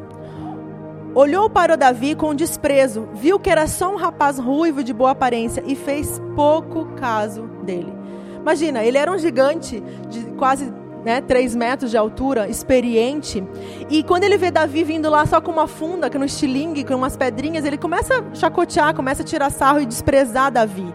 [1.20, 5.12] olhou para o Davi com desprezo, viu que era só um rapaz ruivo de boa
[5.12, 7.94] aparência e fez pouco caso dele.
[8.40, 13.44] Imagina, ele era um gigante de quase né, 3 metros de altura, experiente.
[13.90, 16.96] E quando ele vê Davi vindo lá só com uma funda, com um estilingue, com
[16.96, 20.88] umas pedrinhas, ele começa a chacotear, começa a tirar sarro e desprezar Davi.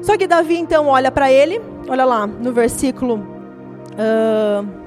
[0.00, 3.16] Só que Davi então olha para ele, olha lá no versículo.
[3.92, 4.79] Uh,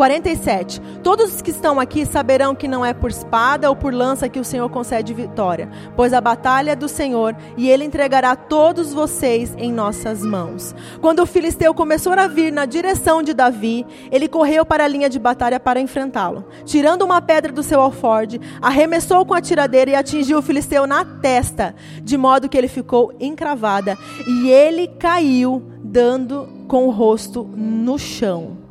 [0.00, 0.80] 47.
[1.02, 4.40] Todos os que estão aqui saberão que não é por espada ou por lança que
[4.40, 9.54] o Senhor concede vitória, pois a batalha é do Senhor e ele entregará todos vocês
[9.58, 10.74] em nossas mãos.
[11.02, 15.10] Quando o filisteu começou a vir na direção de Davi, ele correu para a linha
[15.10, 16.46] de batalha para enfrentá-lo.
[16.64, 21.04] Tirando uma pedra do seu alforde, arremessou com a tiradeira e atingiu o filisteu na
[21.04, 27.98] testa, de modo que ele ficou encravada e ele caiu dando com o rosto no
[27.98, 28.69] chão.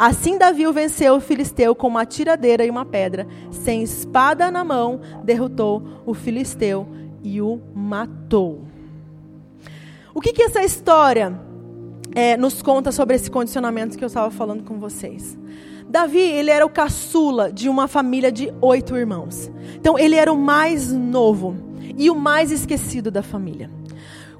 [0.00, 3.28] Assim Davi venceu o filisteu com uma tiradeira e uma pedra.
[3.50, 6.88] Sem espada na mão, derrotou o filisteu
[7.22, 8.62] e o matou.
[10.14, 11.38] O que, que essa história
[12.14, 15.38] é, nos conta sobre esse condicionamento que eu estava falando com vocês?
[15.86, 19.50] Davi, ele era o caçula de uma família de oito irmãos.
[19.74, 21.54] Então, ele era o mais novo
[21.98, 23.70] e o mais esquecido da família.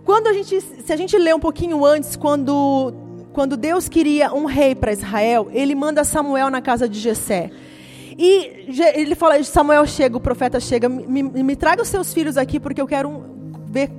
[0.07, 4.45] Quando a gente, se a gente lê um pouquinho antes, quando quando Deus queria um
[4.45, 7.51] rei para Israel, ele manda Samuel na casa de Jessé.
[8.19, 12.61] E ele fala, Samuel chega, o profeta chega, me, me traga os seus filhos aqui
[12.61, 13.25] porque eu quero
[13.67, 13.91] ver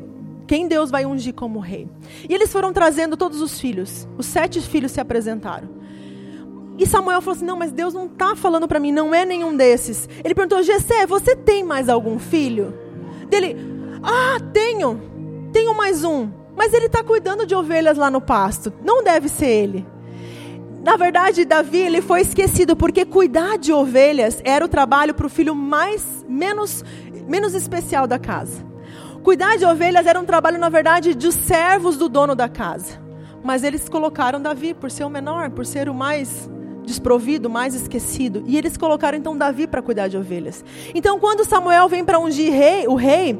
[0.47, 1.87] quem Deus vai ungir como rei.
[2.27, 4.07] E eles foram trazendo todos os filhos.
[4.17, 5.69] Os sete filhos se apresentaram.
[6.77, 9.55] E Samuel falou assim: Não, mas Deus não está falando para mim, não é nenhum
[9.55, 10.09] desses.
[10.23, 12.73] Ele perguntou: Jessé, você tem mais algum filho?
[13.29, 13.55] Dele:
[14.03, 14.99] Ah, tenho.
[15.53, 16.40] Tenho mais um.
[16.55, 18.71] Mas ele está cuidando de ovelhas lá no pasto.
[18.83, 19.85] Não deve ser ele.
[20.83, 25.29] Na verdade, Davi ele foi esquecido porque cuidar de ovelhas era o trabalho para o
[25.29, 26.83] filho mais menos
[27.27, 28.65] menos especial da casa.
[29.23, 32.99] Cuidar de ovelhas era um trabalho, na verdade, dos servos do dono da casa.
[33.43, 36.49] Mas eles colocaram Davi por ser o menor, por ser o mais
[36.83, 38.43] desprovido, mais esquecido.
[38.47, 40.65] E eles colocaram então Davi para cuidar de ovelhas.
[40.93, 43.39] Então, quando Samuel vem para ungir rei, o rei,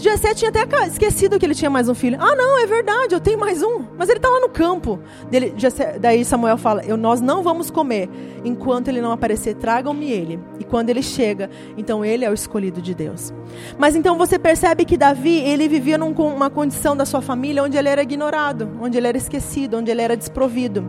[0.00, 2.16] Jessé tinha até esquecido que ele tinha mais um filho.
[2.20, 3.84] Ah, não, é verdade, eu tenho mais um.
[3.98, 4.98] Mas ele está lá no campo.
[5.30, 8.08] Dele, Jessé, daí Samuel fala: eu, Nós não vamos comer
[8.44, 9.54] enquanto ele não aparecer.
[9.56, 10.40] Tragam-me ele.
[10.58, 13.32] E quando ele chega, então ele é o escolhido de Deus.
[13.78, 17.88] Mas então você percebe que Davi, ele vivia numa condição da sua família onde ele
[17.88, 20.84] era ignorado, onde ele era esquecido, onde ele era desprovido.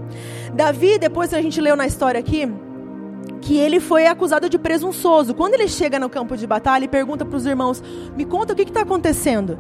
[0.54, 2.50] Davi, depois a gente leu na história aqui,
[3.42, 5.34] que ele foi acusado de presunçoso.
[5.34, 7.84] Quando ele chega no campo de batalha e pergunta para os irmãos:
[8.16, 9.60] Me conta o que está acontecendo.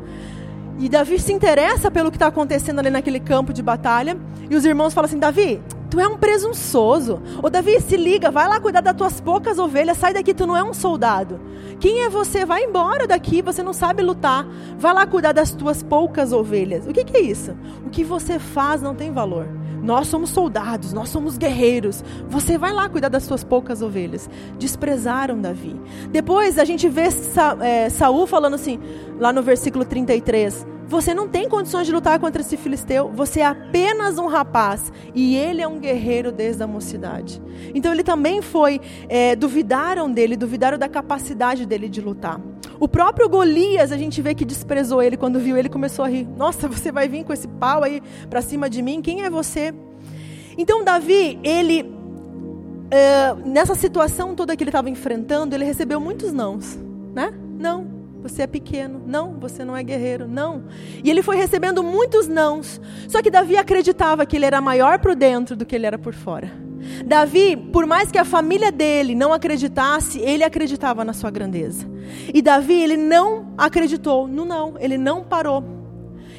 [0.79, 4.17] E Davi se interessa pelo que está acontecendo ali naquele campo de batalha.
[4.49, 7.21] E os irmãos falam assim: Davi, tu é um presunçoso.
[7.43, 10.55] Ô Davi, se liga, vai lá cuidar das tuas poucas ovelhas, sai daqui, tu não
[10.55, 11.39] é um soldado.
[11.79, 12.45] Quem é você?
[12.45, 14.47] Vai embora daqui, você não sabe lutar.
[14.77, 16.87] Vai lá cuidar das tuas poucas ovelhas.
[16.87, 17.55] O que, que é isso?
[17.85, 19.47] O que você faz não tem valor.
[19.81, 22.03] Nós somos soldados, nós somos guerreiros.
[22.27, 24.29] Você vai lá cuidar das suas poucas ovelhas.
[24.57, 25.79] Desprezaram Davi.
[26.11, 28.79] Depois a gente vê Sa é, Saul falando assim,
[29.19, 30.65] lá no versículo 33.
[30.91, 33.09] Você não tem condições de lutar contra esse filisteu.
[33.13, 34.91] Você é apenas um rapaz.
[35.15, 37.41] E ele é um guerreiro desde a mocidade.
[37.73, 38.81] Então ele também foi.
[39.07, 42.41] É, duvidaram dele, duvidaram da capacidade dele de lutar.
[42.81, 46.27] O próprio Golias, a gente vê que desprezou ele quando viu ele começou a rir.
[46.35, 49.03] Nossa, você vai vir com esse pau aí para cima de mim?
[49.03, 49.71] Quem é você?
[50.57, 51.85] Então Davi, ele
[52.89, 56.75] é, nessa situação toda que ele estava enfrentando, ele recebeu muitos nãos,
[57.13, 57.31] né?
[57.59, 57.85] Não,
[58.23, 58.99] você é pequeno.
[59.05, 60.27] Não, você não é guerreiro.
[60.27, 60.63] Não.
[61.03, 62.81] E ele foi recebendo muitos nãos.
[63.07, 66.15] Só que Davi acreditava que ele era maior por dentro do que ele era por
[66.15, 66.51] fora.
[67.05, 71.89] Davi, por mais que a família dele não acreditasse, ele acreditava na sua grandeza.
[72.33, 75.81] E Davi, ele não acreditou no não, ele não parou.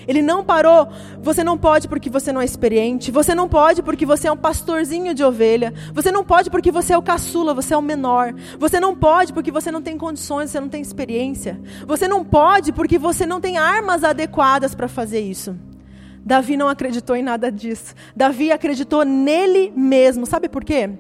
[0.07, 0.89] Ele não parou.
[1.21, 3.11] Você não pode porque você não é experiente.
[3.11, 5.73] Você não pode porque você é um pastorzinho de ovelha.
[5.93, 8.35] Você não pode porque você é o caçula, você é o menor.
[8.59, 11.61] Você não pode porque você não tem condições, você não tem experiência.
[11.87, 15.57] Você não pode porque você não tem armas adequadas para fazer isso.
[16.25, 17.95] Davi não acreditou em nada disso.
[18.15, 20.27] Davi acreditou nele mesmo.
[20.27, 20.91] Sabe por quê?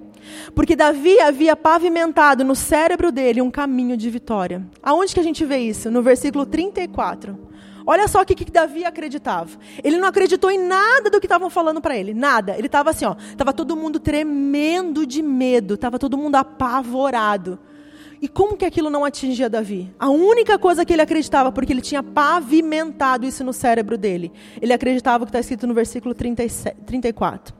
[0.54, 4.64] Porque Davi havia pavimentado no cérebro dele um caminho de vitória.
[4.82, 5.90] Aonde que a gente vê isso?
[5.90, 7.52] No versículo 34.
[7.84, 9.50] Olha só o que, que Davi acreditava.
[9.82, 12.56] Ele não acreditou em nada do que estavam falando para ele, nada.
[12.56, 17.58] Ele estava assim, ó, estava todo mundo tremendo de medo, estava todo mundo apavorado.
[18.22, 19.92] E como que aquilo não atingia Davi?
[19.98, 24.30] A única coisa que ele acreditava, porque ele tinha pavimentado isso no cérebro dele,
[24.60, 27.52] ele acreditava o que está escrito no versículo 37, 34.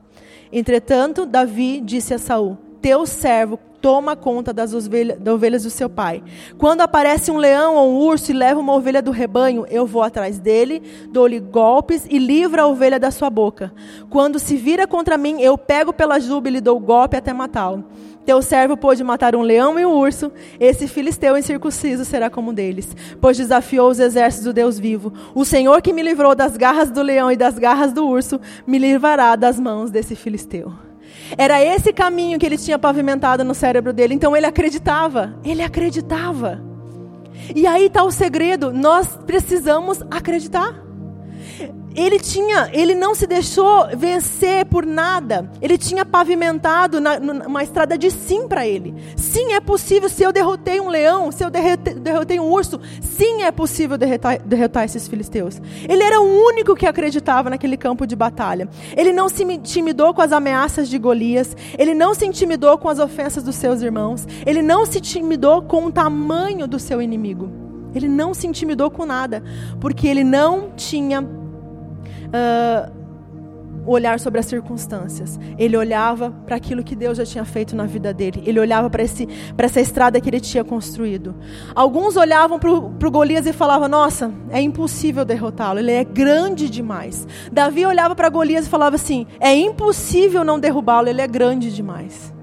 [0.53, 6.23] Entretanto, Davi disse a Saul: Teu servo toma conta das ovelhas, ovelhas do seu pai.
[6.57, 10.01] Quando aparece um leão ou um urso e leva uma ovelha do rebanho, eu vou
[10.01, 13.73] atrás dele, dou-lhe golpes e livro a ovelha da sua boca.
[14.09, 17.83] Quando se vira contra mim, eu pego pela juba e lhe dou golpe até matá-lo.
[18.25, 22.53] Teu servo pôde matar um leão e um urso, esse filisteu incircunciso será como um
[22.53, 25.13] deles, pois desafiou os exércitos do Deus vivo.
[25.35, 28.79] O Senhor que me livrou das garras do leão e das garras do urso, me
[28.79, 30.71] livrará das mãos desse filisteu.
[31.37, 34.13] Era esse caminho que ele tinha pavimentado no cérebro dele.
[34.13, 35.35] Então ele acreditava.
[35.43, 36.61] Ele acreditava.
[37.55, 38.71] E aí está o segredo.
[38.71, 40.82] Nós precisamos acreditar
[41.95, 45.49] ele tinha, ele não se deixou vencer por nada.
[45.61, 48.93] Ele tinha pavimentado na, uma estrada de sim para ele.
[49.15, 50.09] Sim, é possível.
[50.09, 54.41] Se eu derrotei um leão, se eu derrotei, derrotei um urso, sim, é possível derrotar,
[54.43, 55.61] derrotar esses filisteus.
[55.87, 58.67] Ele era o único que acreditava naquele campo de batalha.
[58.95, 61.55] Ele não se intimidou com as ameaças de Golias.
[61.77, 64.27] Ele não se intimidou com as ofensas dos seus irmãos.
[64.45, 67.49] Ele não se intimidou com o tamanho do seu inimigo.
[67.93, 69.43] Ele não se intimidou com nada,
[69.79, 71.21] porque ele não tinha
[72.33, 73.03] uh,
[73.85, 75.39] olhar sobre as circunstâncias.
[75.57, 78.41] Ele olhava para aquilo que Deus já tinha feito na vida dele.
[78.45, 81.35] Ele olhava para essa estrada que ele tinha construído.
[81.75, 87.27] Alguns olhavam para o Golias e falavam: Nossa, é impossível derrotá-lo, ele é grande demais.
[87.51, 92.33] Davi olhava para Golias e falava assim: É impossível não derrubá-lo, ele é grande demais.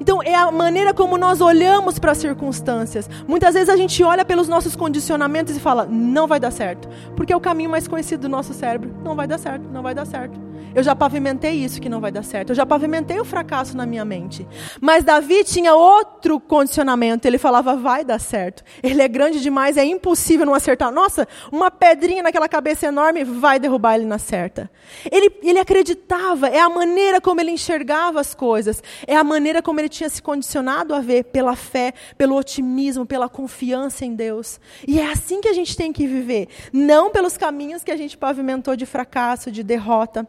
[0.00, 3.08] Então, é a maneira como nós olhamos para as circunstâncias.
[3.28, 6.88] Muitas vezes a gente olha pelos nossos condicionamentos e fala, não vai dar certo.
[7.14, 8.94] Porque é o caminho mais conhecido do nosso cérebro.
[9.04, 10.49] Não vai dar certo, não vai dar certo.
[10.74, 12.50] Eu já pavimentei isso que não vai dar certo.
[12.50, 14.46] Eu já pavimentei o fracasso na minha mente.
[14.80, 17.26] Mas Davi tinha outro condicionamento.
[17.26, 18.62] Ele falava, vai dar certo.
[18.82, 20.92] Ele é grande demais, é impossível não acertar.
[20.92, 24.70] Nossa, uma pedrinha naquela cabeça enorme vai derrubar ele na certa.
[25.10, 28.82] Ele, ele acreditava, é a maneira como ele enxergava as coisas.
[29.06, 33.28] É a maneira como ele tinha se condicionado a ver pela fé, pelo otimismo, pela
[33.28, 34.60] confiança em Deus.
[34.86, 36.48] E é assim que a gente tem que viver.
[36.72, 40.26] Não pelos caminhos que a gente pavimentou de fracasso, de derrota.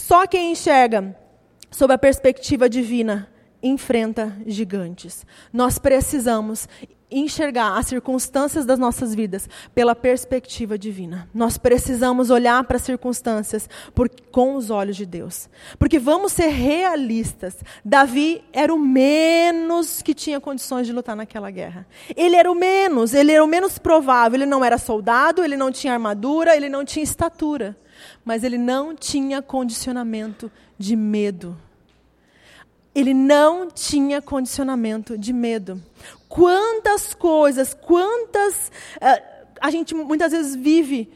[0.00, 1.14] Só quem enxerga
[1.70, 3.28] sob a perspectiva divina
[3.62, 5.26] enfrenta gigantes.
[5.52, 6.66] Nós precisamos
[7.10, 11.28] enxergar as circunstâncias das nossas vidas pela perspectiva divina.
[11.34, 15.50] Nós precisamos olhar para as circunstâncias por, com os olhos de Deus.
[15.78, 17.56] Porque vamos ser realistas.
[17.84, 21.86] Davi era o menos que tinha condições de lutar naquela guerra.
[22.16, 24.38] Ele era o menos, ele era o menos provável.
[24.38, 27.76] Ele não era soldado, ele não tinha armadura, ele não tinha estatura
[28.24, 31.56] mas ele não tinha condicionamento de medo.
[32.94, 35.80] Ele não tinha condicionamento de medo.
[36.28, 38.70] Quantas coisas, quantas.
[38.96, 41.10] Uh, a gente muitas vezes vive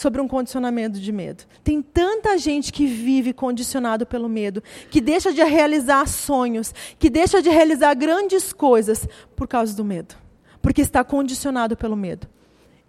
[0.00, 1.44] sobre um condicionamento de medo.
[1.62, 7.42] Tem tanta gente que vive condicionado pelo medo, que deixa de realizar sonhos, que deixa
[7.42, 10.14] de realizar grandes coisas por causa do medo,
[10.62, 12.26] porque está condicionado pelo medo.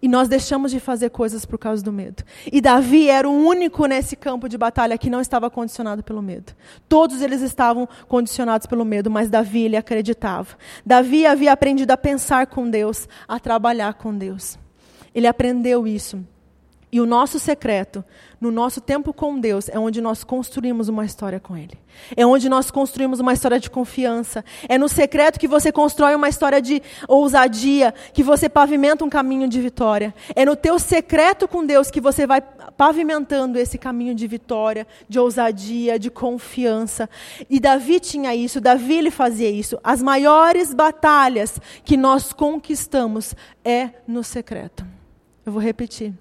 [0.02, 2.24] E nós deixamos de fazer coisas por causa do medo.
[2.50, 6.52] E Davi era o único nesse campo de batalha que não estava condicionado pelo medo.
[6.88, 10.56] Todos eles estavam condicionados pelo medo, mas Davi ele acreditava.
[10.84, 14.58] Davi havia aprendido a pensar com Deus, a trabalhar com Deus.
[15.14, 16.18] Ele aprendeu isso.
[16.90, 18.04] E o nosso secreto,
[18.42, 21.78] no nosso tempo com Deus, é onde nós construímos uma história com Ele.
[22.16, 24.44] É onde nós construímos uma história de confiança.
[24.68, 29.46] É no secreto que você constrói uma história de ousadia, que você pavimenta um caminho
[29.46, 30.12] de vitória.
[30.34, 32.40] É no teu secreto com Deus que você vai
[32.76, 37.08] pavimentando esse caminho de vitória, de ousadia, de confiança.
[37.48, 39.78] E Davi tinha isso, Davi ele fazia isso.
[39.84, 44.84] As maiores batalhas que nós conquistamos é no secreto.
[45.46, 46.12] Eu vou repetir.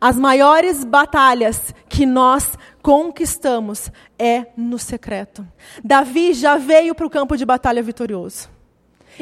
[0.00, 5.46] As maiores batalhas que nós conquistamos é no secreto.
[5.82, 8.56] Davi já veio para o campo de batalha vitorioso.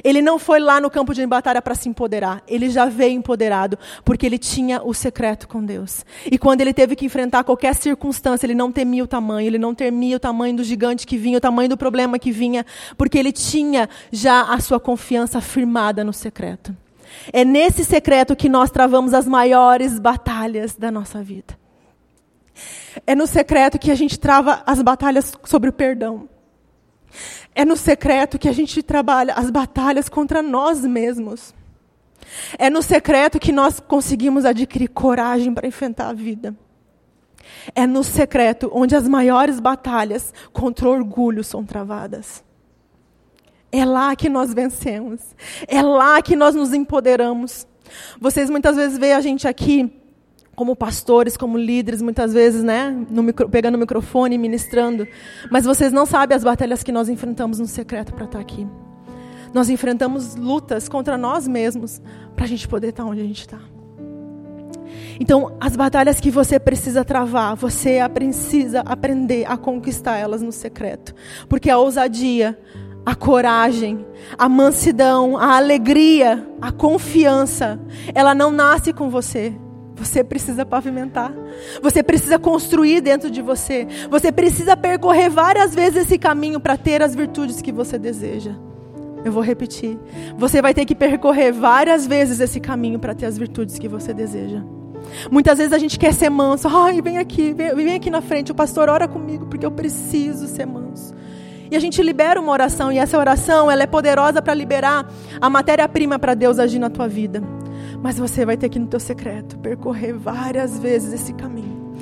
[0.02, 2.42] Ele não foi lá no campo de batalha para se empoderar.
[2.48, 6.04] Ele já veio empoderado, porque ele tinha o secreto com Deus.
[6.24, 9.74] E quando ele teve que enfrentar qualquer circunstância, ele não temia o tamanho, ele não
[9.74, 12.64] temia o tamanho do gigante que vinha, o tamanho do problema que vinha,
[12.96, 16.74] porque ele tinha já a sua confiança firmada no secreto.
[17.32, 21.58] É nesse secreto que nós travamos as maiores batalhas da nossa vida.
[23.06, 26.28] É no secreto que a gente trava as batalhas sobre o perdão.
[27.54, 31.54] É no secreto que a gente trabalha as batalhas contra nós mesmos.
[32.58, 36.54] É no secreto que nós conseguimos adquirir coragem para enfrentar a vida.
[37.74, 42.42] É no secreto onde as maiores batalhas contra o orgulho são travadas.
[43.76, 45.20] É lá que nós vencemos.
[45.66, 47.66] É lá que nós nos empoderamos.
[48.20, 50.00] Vocês muitas vezes veem a gente aqui
[50.54, 55.08] como pastores, como líderes, muitas vezes, né, no micro, pegando o microfone e ministrando,
[55.50, 58.64] mas vocês não sabem as batalhas que nós enfrentamos no secreto para estar aqui.
[59.52, 62.00] Nós enfrentamos lutas contra nós mesmos
[62.36, 63.58] para a gente poder estar onde a gente está.
[65.18, 71.12] Então, as batalhas que você precisa travar, você precisa aprender a conquistar elas no secreto,
[71.48, 72.56] porque a ousadia,
[73.04, 74.06] a coragem,
[74.38, 77.78] a mansidão, a alegria, a confiança,
[78.14, 79.54] ela não nasce com você.
[79.96, 81.32] Você precisa pavimentar.
[81.82, 83.86] Você precisa construir dentro de você.
[84.10, 88.56] Você precisa percorrer várias vezes esse caminho para ter as virtudes que você deseja.
[89.24, 89.98] Eu vou repetir.
[90.36, 94.12] Você vai ter que percorrer várias vezes esse caminho para ter as virtudes que você
[94.12, 94.62] deseja.
[95.30, 96.66] Muitas vezes a gente quer ser manso.
[96.68, 98.50] Ai, vem aqui, vem, vem aqui na frente.
[98.50, 101.14] O pastor ora comigo porque eu preciso ser manso.
[101.70, 105.10] E a gente libera uma oração e essa oração ela é poderosa para liberar
[105.40, 107.42] a matéria-prima para Deus agir na tua vida.
[108.02, 111.94] Mas você vai ter que, no teu secreto, percorrer várias vezes esse caminho.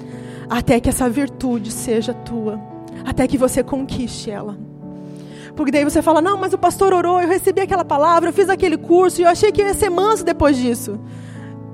[0.50, 2.60] Até que essa virtude seja tua.
[3.04, 4.58] Até que você conquiste ela.
[5.54, 8.48] Porque daí você fala: Não, mas o pastor orou, eu recebi aquela palavra, eu fiz
[8.48, 10.98] aquele curso e eu achei que eu ia ser manso depois disso.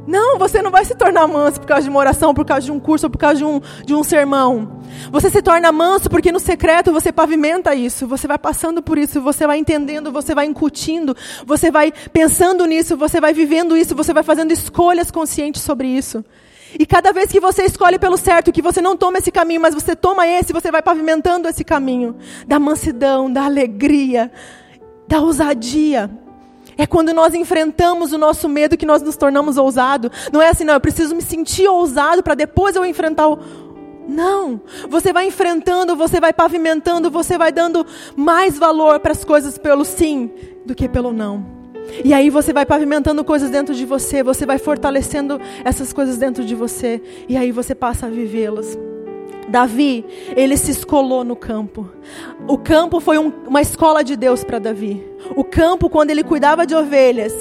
[0.08, 2.72] Não, você não vai se tornar manso por causa de uma oração, por causa de
[2.72, 4.80] um curso, por causa de um, de um sermão.
[5.12, 9.20] Você se torna manso porque no secreto você pavimenta isso, você vai passando por isso,
[9.20, 14.14] você vai entendendo, você vai incutindo, você vai pensando nisso, você vai vivendo isso, você
[14.14, 16.24] vai fazendo escolhas conscientes sobre isso.
[16.78, 19.74] E cada vez que você escolhe pelo certo, que você não toma esse caminho, mas
[19.74, 24.32] você toma esse, você vai pavimentando esse caminho da mansidão, da alegria,
[25.06, 26.10] da ousadia.
[26.78, 30.10] É quando nós enfrentamos o nosso medo que nós nos tornamos ousados.
[30.32, 33.38] Não é assim, não, eu preciso me sentir ousado para depois eu enfrentar o.
[34.08, 34.60] Não.
[34.88, 37.84] Você vai enfrentando, você vai pavimentando, você vai dando
[38.16, 40.30] mais valor para as coisas pelo sim
[40.64, 41.58] do que pelo não.
[42.04, 46.44] E aí você vai pavimentando coisas dentro de você, você vai fortalecendo essas coisas dentro
[46.44, 48.78] de você, e aí você passa a vivê-las.
[49.48, 50.04] Davi,
[50.36, 51.88] ele se escolou no campo.
[52.46, 55.04] O campo foi um, uma escola de Deus para Davi.
[55.34, 57.34] O campo, quando ele cuidava de ovelhas,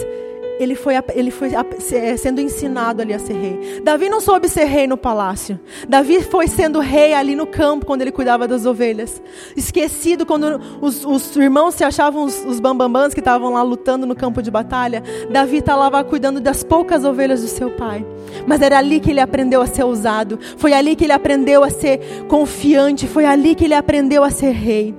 [0.60, 1.52] ele foi, ele foi
[1.94, 3.82] é, sendo ensinado ali a ser rei.
[3.84, 5.60] Davi não soube ser rei no palácio.
[5.88, 9.22] Davi foi sendo rei ali no campo quando ele cuidava das ovelhas.
[9.56, 14.16] Esquecido quando os, os irmãos se achavam os, os bambambãs que estavam lá lutando no
[14.16, 15.04] campo de batalha.
[15.30, 18.06] Davi estava lá cuidando das poucas ovelhas do seu pai.
[18.46, 20.40] Mas era ali que ele aprendeu a ser ousado.
[20.58, 23.08] Foi ali que ele aprendeu a ser confiante.
[23.08, 24.96] Foi ali que ele aprendeu a ser rei.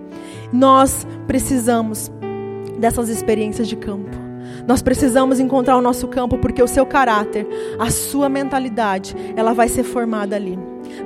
[0.52, 2.10] Nós precisamos
[2.78, 4.17] dessas experiências de campo.
[4.68, 7.48] Nós precisamos encontrar o nosso campo porque o seu caráter,
[7.78, 10.58] a sua mentalidade, ela vai ser formada ali.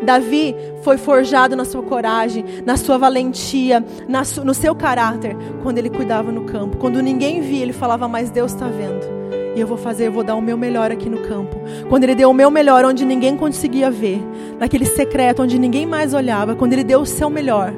[0.04, 5.78] Davi foi forjado na sua coragem, na sua valentia, na su no seu caráter, quando
[5.78, 6.76] ele cuidava no campo.
[6.76, 9.06] Quando ninguém via, ele falava: Mas Deus está vendo.
[9.54, 11.54] E eu vou fazer, eu vou dar o meu melhor aqui no campo.
[11.88, 14.20] Quando ele deu o meu melhor, onde ninguém conseguia ver,
[14.58, 17.72] naquele secreto, onde ninguém mais olhava, quando ele deu o seu melhor,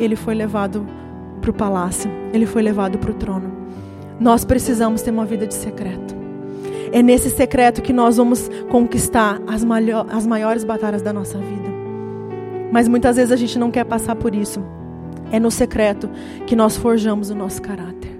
[0.00, 0.86] ele foi levado
[1.42, 3.61] para o palácio, ele foi levado para o trono.
[4.22, 6.14] Nós precisamos ter uma vida de secreto.
[6.92, 9.66] É nesse secreto que nós vamos conquistar as,
[10.10, 11.68] as maiores batalhas da nossa vida.
[12.70, 14.62] Mas muitas vezes a gente não quer passar por isso.
[15.32, 16.08] É no secreto
[16.46, 18.16] que nós forjamos o nosso caráter.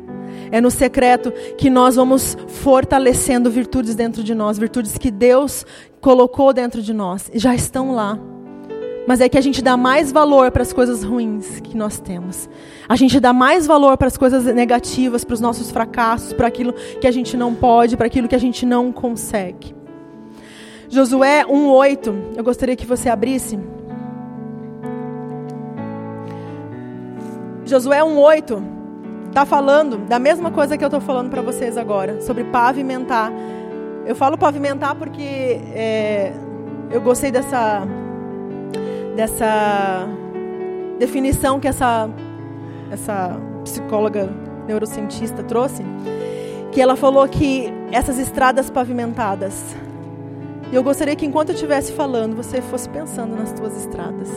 [0.50, 5.64] É no secreto que nós vamos fortalecendo virtudes dentro de nós, virtudes que Deus
[6.00, 8.18] colocou dentro de nós e já estão lá.
[9.06, 12.48] Mas é que a gente dá mais valor para as coisas ruins que nós temos.
[12.88, 16.72] A gente dá mais valor para as coisas negativas, para os nossos fracassos, para aquilo
[16.72, 19.74] que a gente não pode, para aquilo que a gente não consegue.
[20.88, 23.58] Josué 1:8, eu gostaria que você abrisse.
[27.64, 28.62] Josué 1:8
[29.28, 33.32] está falando da mesma coisa que eu estou falando para vocês agora, sobre pavimentar.
[34.04, 35.22] Eu falo pavimentar porque
[35.74, 36.32] é,
[36.90, 37.86] eu gostei dessa
[39.14, 40.06] dessa
[40.98, 42.08] definição que essa,
[42.90, 44.28] essa psicóloga
[44.66, 45.82] neurocientista trouxe,
[46.70, 49.76] que ela falou que essas estradas pavimentadas.
[50.70, 54.30] E eu gostaria que enquanto eu estivesse falando, você fosse pensando nas suas estradas.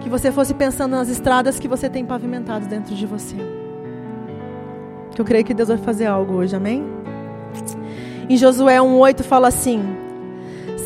[0.00, 3.36] Que você fosse pensando nas estradas que você tem pavimentadas dentro de você.
[5.12, 6.84] Que eu creio que Deus vai fazer algo hoje, amém?
[8.28, 9.82] Em Josué 1,8 fala assim: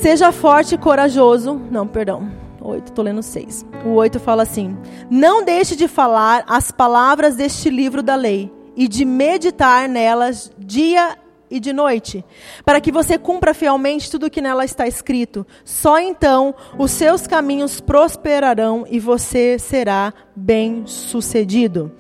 [0.03, 1.61] Seja forte e corajoso.
[1.71, 2.29] Não, perdão.
[2.65, 3.67] 8, estou lendo 6.
[3.85, 4.77] O 8 fala assim:
[5.11, 11.17] Não deixe de falar as palavras deste livro da lei e de meditar nelas dia
[11.51, 12.25] e de noite,
[12.65, 15.47] para que você cumpra fielmente tudo o que nela está escrito.
[15.65, 21.93] Só então os seus caminhos prosperarão e você será bem-sucedido.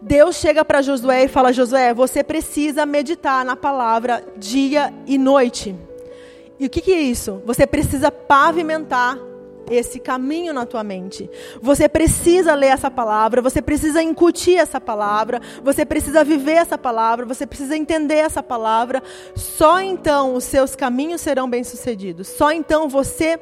[0.00, 5.87] Deus chega para Josué e fala: Josué, você precisa meditar na palavra dia e noite.
[6.58, 7.42] E o que, que é isso?
[7.44, 9.18] Você precisa pavimentar
[9.70, 11.30] esse caminho na tua mente.
[11.60, 17.26] Você precisa ler essa palavra, você precisa incutir essa palavra, você precisa viver essa palavra,
[17.26, 19.02] você precisa entender essa palavra.
[19.34, 22.28] Só então os seus caminhos serão bem-sucedidos.
[22.28, 23.38] Só então você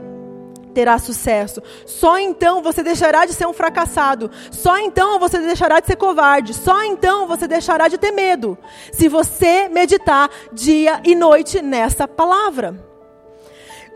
[0.74, 1.62] terá sucesso.
[1.86, 4.30] Só então você deixará de ser um fracassado.
[4.50, 6.52] Só então você deixará de ser covarde.
[6.52, 8.58] Só então você deixará de ter medo.
[8.92, 12.85] Se você meditar dia e noite nessa palavra.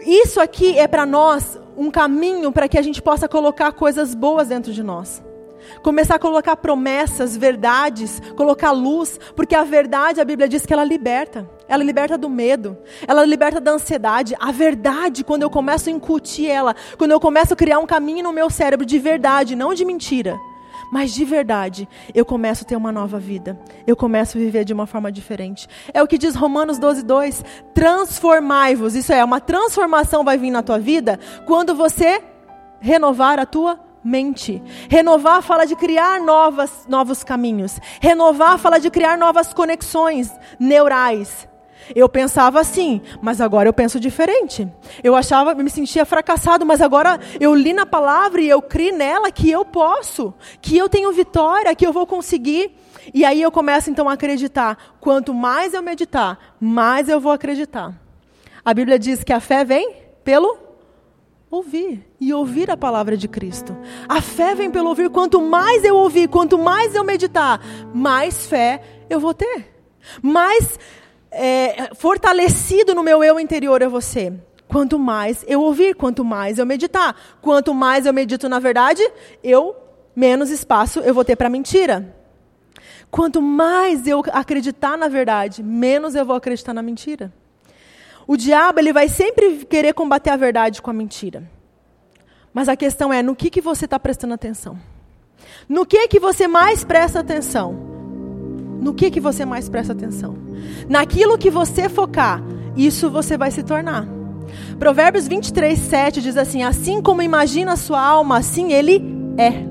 [0.06, 4.48] Isso aqui é para nós um caminho para que a gente possa colocar coisas boas
[4.48, 5.22] dentro de nós.
[5.82, 10.84] Começar a colocar promessas, verdades, colocar luz, porque a verdade, a Bíblia diz que ela
[10.84, 11.48] liberta.
[11.68, 12.76] Ela liberta do medo,
[13.06, 14.34] ela liberta da ansiedade.
[14.40, 18.24] A verdade, quando eu começo a incutir ela, quando eu começo a criar um caminho
[18.24, 20.40] no meu cérebro de verdade, não de mentira,
[20.90, 23.58] mas de verdade, eu começo a ter uma nova vida.
[23.86, 25.68] Eu começo a viver de uma forma diferente.
[25.94, 27.44] É o que diz Romanos 12, 2.
[27.72, 28.94] Transformai-vos.
[28.94, 32.22] Isso é, uma transformação vai vir na tua vida quando você
[32.80, 34.62] renovar a tua mente.
[34.88, 37.78] Renovar fala de criar novas, novos caminhos.
[38.00, 41.49] Renovar fala de criar novas conexões neurais.
[41.94, 44.68] Eu pensava assim, mas agora eu penso diferente.
[45.02, 49.30] Eu achava, me sentia fracassado, mas agora eu li na palavra e eu criei nela
[49.30, 52.70] que eu posso, que eu tenho vitória, que eu vou conseguir.
[53.12, 54.96] E aí eu começo então a acreditar.
[55.00, 57.94] Quanto mais eu meditar, mais eu vou acreditar.
[58.64, 60.70] A Bíblia diz que a fé vem pelo
[61.50, 63.76] ouvir e ouvir a palavra de Cristo.
[64.08, 65.10] A fé vem pelo ouvir.
[65.10, 67.60] Quanto mais eu ouvir, quanto mais eu meditar,
[67.92, 69.74] mais fé eu vou ter.
[70.22, 70.78] Mais
[71.30, 74.32] é, fortalecido no meu eu interior é você.
[74.68, 79.02] Quanto mais eu ouvir, quanto mais eu meditar, quanto mais eu medito na verdade,
[79.42, 79.76] eu
[80.14, 82.16] menos espaço eu vou ter para mentira.
[83.10, 87.32] Quanto mais eu acreditar na verdade, menos eu vou acreditar na mentira.
[88.26, 91.42] O diabo ele vai sempre querer combater a verdade com a mentira.
[92.54, 94.78] Mas a questão é no que, que você está prestando atenção.
[95.68, 97.89] No que que você mais presta atenção?
[98.80, 100.36] No que que você mais presta atenção?
[100.88, 102.42] Naquilo que você focar,
[102.76, 104.06] isso você vai se tornar.
[104.78, 109.02] Provérbios 23, 7 diz assim: Assim como imagina a sua alma, assim ele
[109.36, 109.68] é.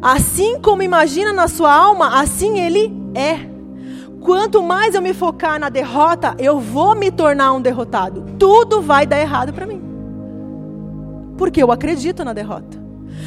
[0.00, 3.56] Assim como imagina na sua alma, assim ele é.
[4.20, 8.24] Quanto mais eu me focar na derrota, eu vou me tornar um derrotado.
[8.38, 9.82] Tudo vai dar errado para mim.
[11.36, 12.76] Porque eu acredito na derrota.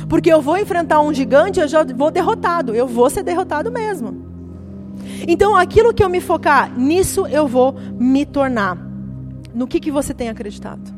[0.08, 2.74] Porque eu vou enfrentar um gigante, eu já vou derrotado.
[2.74, 4.29] Eu vou ser derrotado mesmo.
[5.28, 8.78] Então, aquilo que eu me focar, nisso eu vou me tornar.
[9.54, 10.94] No que, que você tem acreditado?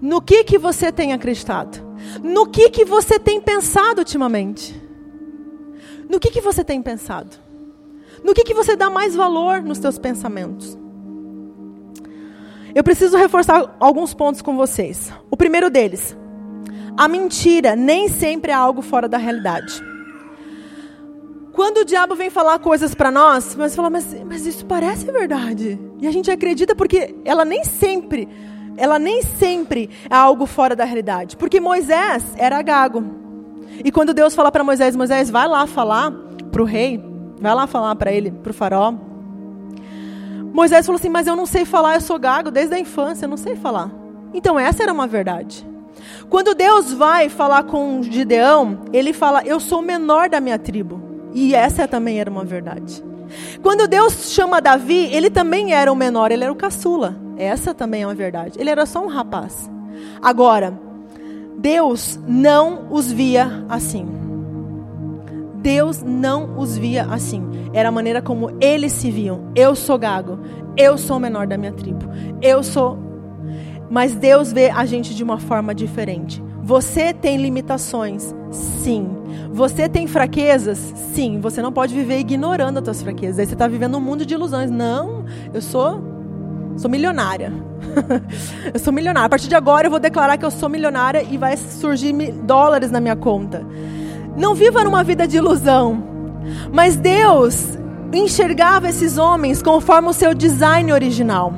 [0.00, 1.86] No que, que você tem acreditado?
[2.22, 4.80] No que, que você tem pensado ultimamente?
[6.08, 7.36] No que, que você tem pensado?
[8.22, 10.78] No que, que você dá mais valor nos seus pensamentos?
[12.74, 15.12] Eu preciso reforçar alguns pontos com vocês.
[15.30, 16.16] O primeiro deles,
[16.96, 19.82] a mentira nem sempre é algo fora da realidade.
[21.58, 25.76] Quando o diabo vem falar coisas para nós, você fala, mas, mas isso parece verdade.
[26.00, 28.28] E a gente acredita porque ela nem sempre,
[28.76, 31.36] ela nem sempre é algo fora da realidade.
[31.36, 33.02] Porque Moisés era gago.
[33.84, 36.12] E quando Deus fala para Moisés, Moisés, vai lá falar
[36.52, 37.04] para o rei,
[37.40, 38.94] vai lá falar para ele, para o faraó.
[40.52, 43.30] Moisés falou assim, mas eu não sei falar, eu sou gago desde a infância, eu
[43.30, 43.90] não sei falar.
[44.32, 45.66] Então essa era uma verdade.
[46.30, 51.07] Quando Deus vai falar com Gideão, ele fala, eu sou o menor da minha tribo.
[51.40, 53.00] E essa também era uma verdade.
[53.62, 57.16] Quando Deus chama Davi, ele também era o menor, ele era o caçula.
[57.36, 58.58] Essa também é uma verdade.
[58.58, 59.70] Ele era só um rapaz.
[60.20, 60.76] Agora,
[61.56, 64.04] Deus não os via assim.
[65.54, 67.44] Deus não os via assim.
[67.72, 69.52] Era a maneira como eles se viam.
[69.54, 70.40] Eu sou gago.
[70.76, 72.04] Eu sou o menor da minha tribo.
[72.42, 72.98] Eu sou.
[73.88, 76.42] Mas Deus vê a gente de uma forma diferente.
[76.68, 79.08] Você tem limitações, sim.
[79.50, 80.76] Você tem fraquezas,
[81.14, 81.40] sim.
[81.40, 83.38] Você não pode viver ignorando as suas fraquezas.
[83.38, 84.70] Aí você está vivendo um mundo de ilusões.
[84.70, 85.98] Não, eu sou,
[86.76, 87.50] sou milionária.
[88.74, 89.24] eu sou milionária.
[89.24, 92.12] A partir de agora eu vou declarar que eu sou milionária e vai surgir
[92.42, 93.66] dólares na minha conta.
[94.36, 96.04] Não viva numa vida de ilusão.
[96.70, 97.78] Mas Deus
[98.12, 101.50] enxergava esses homens conforme o seu design original.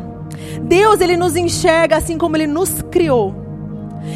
[0.62, 3.39] Deus ele nos enxerga assim como ele nos criou.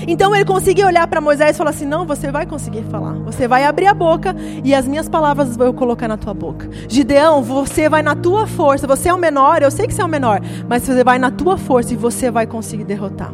[0.06, 3.14] Então ele conseguia olhar para Moisés e falar assim: Não, você vai conseguir falar.
[3.24, 6.68] Você vai abrir a boca e as minhas palavras vou colocar na tua boca.
[6.88, 8.86] Gideão, você vai na tua força.
[8.86, 11.30] Você é o menor, eu sei que você é o menor, mas você vai na
[11.30, 13.32] tua força e você vai conseguir derrotar.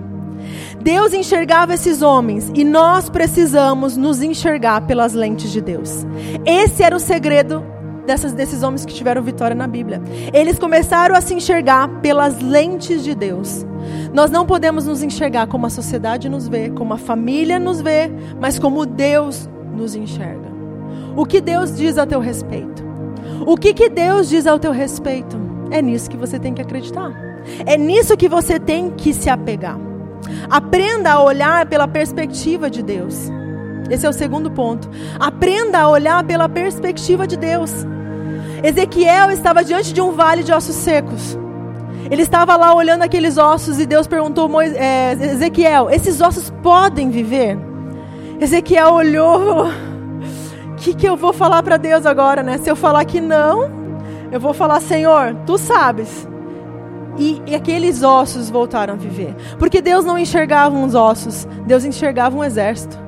[0.81, 6.07] Deus enxergava esses homens e nós precisamos nos enxergar pelas lentes de Deus.
[6.47, 7.63] Esse era o segredo
[8.11, 10.03] dessas, desses homens que tiveram vitória na Bíblia.
[10.33, 13.65] Eles começaram a se enxergar pelas lentes de Deus.
[14.13, 18.11] Nós não podemos nos enxergar como a sociedade nos vê, como a família nos vê,
[18.41, 20.51] mas como Deus nos enxerga.
[21.17, 22.85] O que Deus diz a teu respeito?
[23.47, 25.39] O que, que Deus diz ao teu respeito?
[25.71, 27.13] É nisso que você tem que acreditar.
[27.65, 29.79] É nisso que você tem que se apegar.
[30.51, 33.31] Aprenda a olhar pela perspectiva de Deus.
[33.89, 34.91] Esse é o segundo ponto.
[35.19, 37.87] Aprenda a olhar pela perspectiva de Deus.
[38.63, 41.39] Ezequiel estava diante de um vale de ossos secos.
[42.11, 47.11] Ele estava lá olhando aqueles ossos e Deus perguntou Moisés, é, Ezequiel: esses ossos podem
[47.11, 47.59] viver?
[48.41, 52.59] Ezequiel olhou o que, que eu vou falar para Deus agora, né?
[52.59, 53.71] Se eu falar que não,
[54.33, 56.29] eu vou falar: Senhor, tu sabes.
[57.19, 59.35] E, e, aqueles ossos voltaram a viver.
[59.59, 62.99] Porque Deus não enxergava uns ossos, Deus enxergava um exército.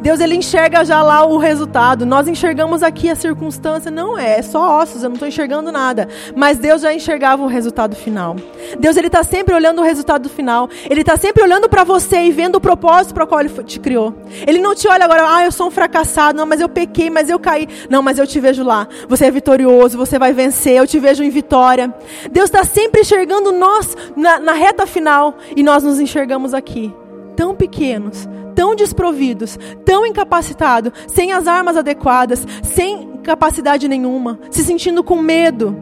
[0.00, 2.06] Deus ele enxerga já lá o resultado.
[2.06, 6.08] Nós enxergamos aqui a circunstância, não é, é só ossos, eu não estou enxergando nada.
[6.34, 8.36] Mas Deus já enxergava o resultado final.
[8.78, 10.68] Deus ele está sempre olhando o resultado final.
[10.88, 13.78] Ele está sempre olhando para você e vendo o propósito para o qual ele te
[13.78, 14.14] criou.
[14.46, 17.28] Ele não te olha agora, ah, eu sou um fracassado, não, mas eu pequei, mas
[17.28, 17.68] eu caí.
[17.88, 18.88] Não, mas eu te vejo lá.
[19.08, 20.76] Você é vitorioso, você vai vencer.
[20.76, 21.94] Eu te vejo em vitória.
[22.30, 26.94] Deus está sempre enxergando nós na, na reta final e nós nos enxergamos aqui,
[27.36, 35.02] tão pequenos tão desprovidos, tão incapacitados, sem as armas adequadas, sem capacidade nenhuma, se sentindo
[35.02, 35.76] com medo.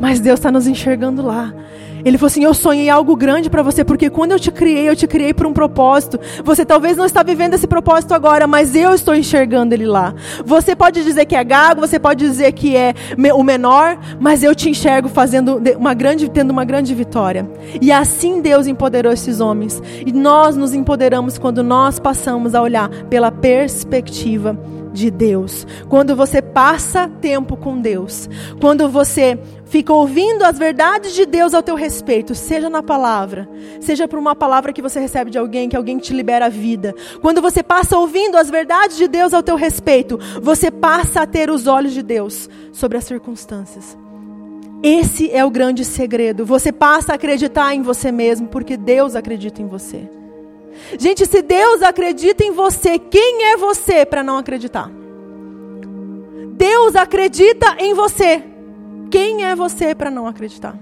[0.00, 1.52] Mas Deus está nos enxergando lá.
[2.04, 4.96] Ele falou assim: Eu sonhei algo grande para você, porque quando eu te criei, eu
[4.96, 6.18] te criei por um propósito.
[6.44, 10.14] Você talvez não está vivendo esse propósito agora, mas eu estou enxergando ele lá.
[10.44, 12.94] Você pode dizer que é gago, você pode dizer que é
[13.34, 17.48] o menor, mas eu te enxergo fazendo uma grande, tendo uma grande vitória.
[17.80, 19.82] E assim Deus empoderou esses homens.
[20.06, 24.58] E nós nos empoderamos quando nós passamos a olhar pela perspectiva
[24.92, 25.66] de Deus.
[25.88, 28.28] Quando você passa tempo com Deus,
[28.60, 29.38] quando você
[29.70, 33.48] fica ouvindo as verdades de Deus ao teu respeito, seja na palavra,
[33.80, 36.92] seja por uma palavra que você recebe de alguém, que alguém te libera a vida.
[37.22, 41.48] Quando você passa ouvindo as verdades de Deus ao teu respeito, você passa a ter
[41.48, 43.96] os olhos de Deus sobre as circunstâncias.
[44.82, 46.44] Esse é o grande segredo.
[46.44, 50.08] Você passa a acreditar em você mesmo porque Deus acredita em você.
[50.98, 54.90] Gente, se Deus acredita em você, quem é você para não acreditar?
[56.56, 58.49] Deus acredita em você.
[59.10, 60.78] Quem é você para não acreditar?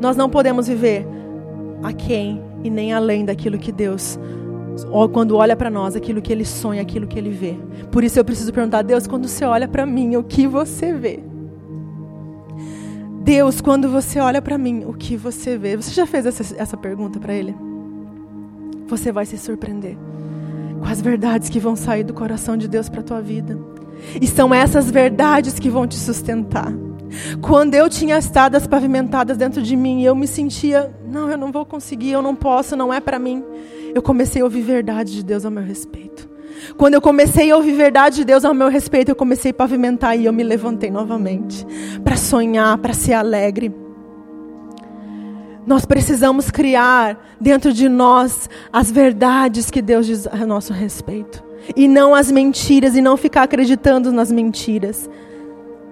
[0.00, 1.06] Nós não podemos viver
[1.82, 4.18] a quem e nem além daquilo que Deus,
[5.12, 7.56] quando olha para nós, aquilo que Ele sonha, aquilo que Ele vê.
[7.90, 11.20] Por isso eu preciso perguntar, Deus, quando você olha para mim, o que você vê?
[13.22, 15.76] Deus, quando você olha para mim, o que você vê?
[15.76, 17.54] Você já fez essa, essa pergunta para Ele?
[18.90, 19.96] você vai se surpreender
[20.78, 23.56] com as verdades que vão sair do coração de Deus para a tua vida.
[24.20, 26.72] E são essas verdades que vão te sustentar.
[27.40, 31.64] Quando eu tinha estradas pavimentadas dentro de mim eu me sentia, não, eu não vou
[31.64, 33.44] conseguir, eu não posso, não é para mim.
[33.94, 36.28] Eu comecei a ouvir verdade de Deus ao meu respeito.
[36.76, 40.16] Quando eu comecei a ouvir verdade de Deus ao meu respeito, eu comecei a pavimentar
[40.16, 41.66] e eu me levantei novamente
[42.04, 43.74] para sonhar, para ser alegre.
[45.66, 51.49] Nós precisamos criar dentro de nós as verdades que Deus diz a nosso respeito.
[51.76, 55.08] E não as mentiras, e não ficar acreditando nas mentiras.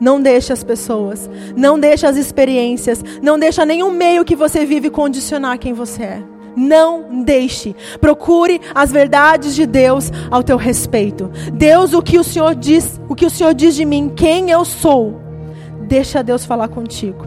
[0.01, 4.91] Não deixe as pessoas, não deixe as experiências, não deixe nenhum meio que você vive
[4.91, 6.23] condicionar quem você é.
[6.57, 7.75] Não deixe.
[8.01, 11.31] Procure as verdades de Deus ao teu respeito.
[11.53, 14.65] Deus, o que o Senhor diz, o que o Senhor diz de mim, quem eu
[14.65, 15.21] sou.
[15.83, 17.27] Deixa Deus falar contigo.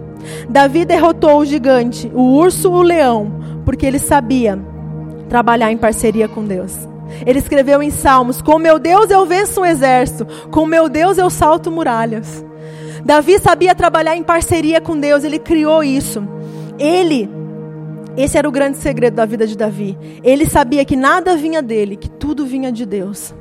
[0.50, 4.60] Davi derrotou o gigante, o urso, o leão, porque ele sabia
[5.30, 6.91] trabalhar em parceria com Deus.
[7.26, 11.30] Ele escreveu em Salmos: Com meu Deus eu venço um exército, com meu Deus eu
[11.30, 12.44] salto muralhas.
[13.04, 16.24] Davi sabia trabalhar em parceria com Deus, ele criou isso.
[16.78, 17.30] Ele
[18.16, 19.98] Esse era o grande segredo da vida de Davi.
[20.24, 23.34] Ele sabia que nada vinha dele, que tudo vinha de Deus.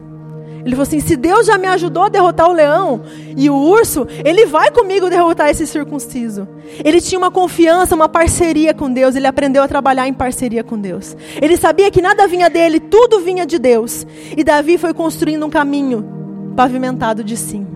[0.65, 3.03] Ele falou assim: se Deus já me ajudou a derrotar o leão
[3.37, 6.47] e o urso, ele vai comigo derrotar esse circunciso.
[6.85, 10.79] Ele tinha uma confiança, uma parceria com Deus, ele aprendeu a trabalhar em parceria com
[10.79, 11.17] Deus.
[11.41, 14.07] Ele sabia que nada vinha dele, tudo vinha de Deus.
[14.37, 16.05] E Davi foi construindo um caminho
[16.57, 17.67] pavimentado de sim.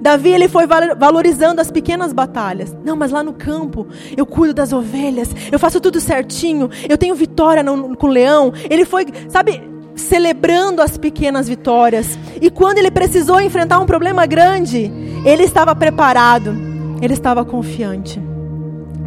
[0.00, 2.76] Davi ele foi valorizando as pequenas batalhas.
[2.84, 7.14] Não, mas lá no campo eu cuido das ovelhas, eu faço tudo certinho, eu tenho
[7.14, 8.52] vitória no, com o leão.
[8.68, 9.62] Ele foi, sabe,
[9.98, 12.18] celebrando as pequenas vitórias.
[12.40, 14.90] E quando ele precisou enfrentar um problema grande,
[15.24, 16.54] ele estava preparado,
[17.02, 18.20] ele estava confiante.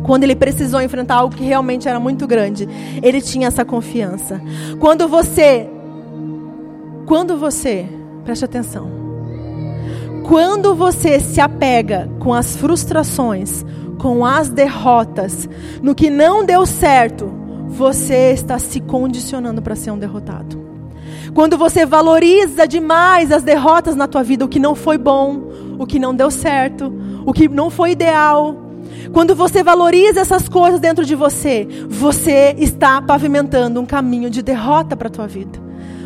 [0.03, 2.67] Quando ele precisou enfrentar algo que realmente era muito grande,
[3.01, 4.41] ele tinha essa confiança.
[4.79, 5.69] Quando você,
[7.05, 7.85] quando você,
[8.23, 8.89] preste atenção,
[10.23, 13.63] quando você se apega com as frustrações,
[13.99, 15.47] com as derrotas,
[15.81, 17.31] no que não deu certo,
[17.67, 20.61] você está se condicionando para ser um derrotado.
[21.34, 25.86] Quando você valoriza demais as derrotas na tua vida, o que não foi bom, o
[25.86, 26.93] que não deu certo,
[27.25, 28.55] o que não foi ideal.
[29.13, 34.95] Quando você valoriza essas coisas dentro de você, você está pavimentando um caminho de derrota
[34.95, 35.59] para a tua vida.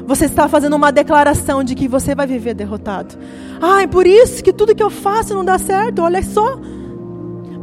[0.05, 3.17] Você está fazendo uma declaração de que você vai viver derrotado.
[3.59, 6.03] Ah, é por isso que tudo que eu faço não dá certo.
[6.03, 6.59] Olha só,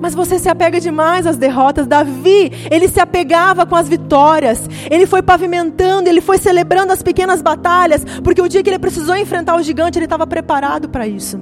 [0.03, 1.87] mas você se apega demais às derrotas.
[1.87, 4.69] Davi, ele se apegava com as vitórias.
[4.91, 9.17] Ele foi pavimentando, ele foi celebrando as pequenas batalhas, porque o dia que ele precisou
[9.17, 11.39] enfrentar o gigante, ele estava preparado para isso.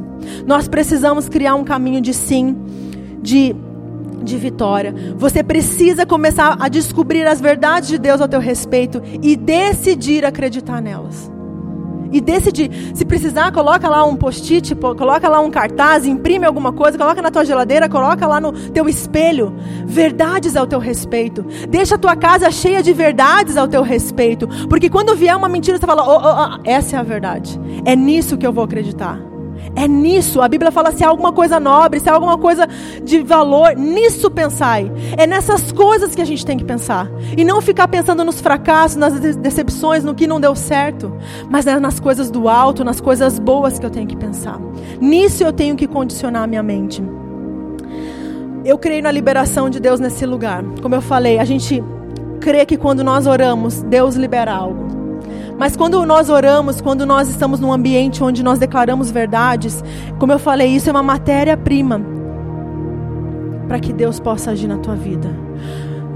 [0.47, 2.55] Nós precisamos criar um caminho de sim,
[3.23, 3.57] de
[4.23, 4.95] de vitória.
[5.17, 10.83] Você precisa começar a descobrir as verdades de Deus ao teu respeito e decidir acreditar
[10.83, 11.40] nelas
[12.13, 12.71] e decidir.
[12.95, 17.31] Se precisar, coloca lá um post-it, coloca lá um cartaz, imprime alguma coisa, coloca na
[17.31, 19.55] tua geladeira, coloca lá no teu espelho.
[19.85, 21.45] Verdades ao teu respeito.
[21.69, 24.49] Deixa a tua casa cheia de verdades ao teu respeito.
[24.69, 27.61] Porque quando vier uma mentira, você fala: oh, oh, oh, essa é a verdade.
[27.85, 29.30] É nisso que eu vou acreditar.
[29.75, 30.41] É nisso.
[30.41, 32.69] A Bíblia fala se há alguma coisa nobre, se há alguma coisa
[33.03, 34.91] de valor, nisso pensai.
[35.17, 37.09] É nessas coisas que a gente tem que pensar.
[37.37, 41.13] E não ficar pensando nos fracassos, nas decepções, no que não deu certo.
[41.49, 44.61] Mas é nas coisas do alto, nas coisas boas que eu tenho que pensar.
[45.01, 47.03] Nisso eu tenho que condicionar a minha mente.
[48.65, 50.63] Eu creio na liberação de Deus nesse lugar.
[50.83, 51.83] Como eu falei, a gente
[52.41, 55.00] crê que quando nós oramos, Deus libera algo.
[55.61, 59.85] Mas quando nós oramos, quando nós estamos num ambiente onde nós declaramos verdades,
[60.19, 62.01] como eu falei, isso é uma matéria-prima
[63.69, 65.29] para que Deus possa agir na tua vida.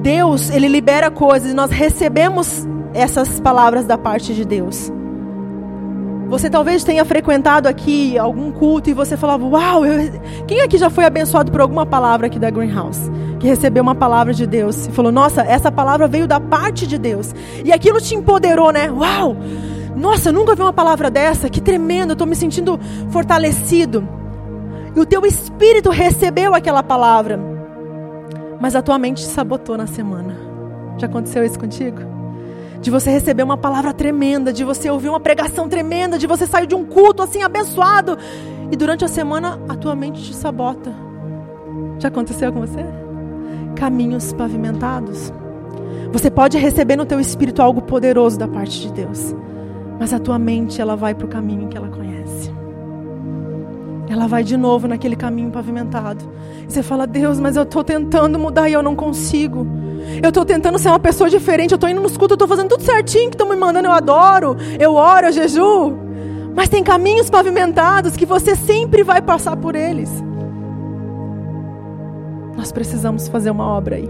[0.01, 4.91] Deus, ele libera coisas e nós recebemos essas palavras da parte de Deus.
[6.31, 10.11] Você talvez tenha frequentado aqui algum culto e você falava: Uau, eu...
[10.49, 13.11] quem aqui já foi abençoado por alguma palavra aqui da Greenhouse?
[13.45, 16.97] Que recebeu uma palavra de Deus e falou: Nossa, essa palavra veio da parte de
[16.97, 17.35] Deus.
[17.63, 18.91] E aquilo te empoderou, né?
[18.91, 19.37] Uau!
[19.95, 22.81] Nossa, nunca vi uma palavra dessa, que tremendo, eu estou me sentindo
[23.11, 24.09] fortalecido.
[24.97, 27.39] E o teu espírito recebeu aquela palavra,
[28.59, 30.39] mas a tua mente te sabotou na semana.
[30.97, 32.01] Já aconteceu isso contigo?
[32.81, 36.67] de você receber uma palavra tremenda, de você ouvir uma pregação tremenda, de você sair
[36.67, 38.19] de um culto assim abençoado
[38.71, 40.95] e durante a semana a tua mente te sabota.
[41.99, 43.04] Já aconteceu com você?
[43.77, 45.33] Caminhos pavimentados.
[46.13, 49.35] Você pode receber no teu espírito algo poderoso da parte de Deus,
[49.99, 52.53] mas a tua mente ela vai para o caminho que ela conhece.
[54.09, 56.25] Ela vai de novo naquele caminho pavimentado.
[56.69, 59.67] Você fala, Deus, mas eu estou tentando mudar e eu não consigo.
[60.23, 61.73] Eu estou tentando ser uma pessoa diferente.
[61.73, 63.89] Eu estou indo nos cultos, eu estou fazendo tudo certinho que estão me mandando.
[63.89, 65.99] Eu adoro, eu oro, eu jejuo.
[66.55, 70.11] Mas tem caminhos pavimentados que você sempre vai passar por eles.
[72.57, 74.09] Nós precisamos fazer uma obra aí.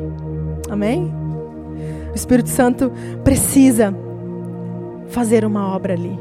[0.70, 1.12] Amém?
[2.12, 2.92] O Espírito Santo
[3.22, 3.94] precisa
[5.08, 6.18] fazer uma obra ali.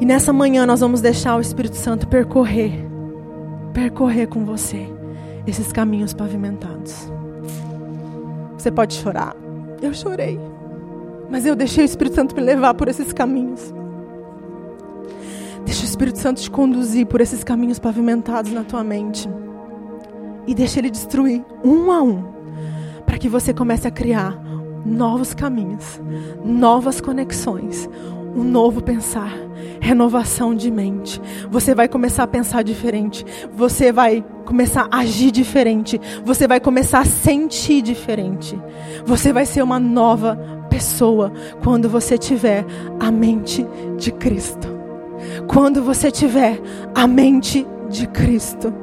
[0.00, 2.72] E nessa manhã nós vamos deixar o Espírito Santo percorrer,
[3.72, 4.88] percorrer com você
[5.46, 7.10] esses caminhos pavimentados.
[8.58, 9.36] Você pode chorar.
[9.80, 10.38] Eu chorei.
[11.30, 13.72] Mas eu deixei o Espírito Santo me levar por esses caminhos.
[15.64, 19.28] Deixa o Espírito Santo te conduzir por esses caminhos pavimentados na tua mente.
[20.46, 22.24] E deixa ele destruir um a um.
[23.06, 24.40] Para que você comece a criar
[24.84, 26.00] novos caminhos,
[26.44, 27.88] novas conexões,
[28.34, 29.32] um novo pensar,
[29.80, 31.20] renovação de mente.
[31.50, 37.00] Você vai começar a pensar diferente, você vai começar a agir diferente, você vai começar
[37.00, 38.58] a sentir diferente.
[39.04, 40.36] Você vai ser uma nova
[40.70, 41.32] pessoa
[41.62, 42.64] quando você tiver
[42.98, 43.66] a mente
[43.98, 44.68] de Cristo.
[45.46, 46.60] Quando você tiver
[46.94, 48.81] a mente de Cristo.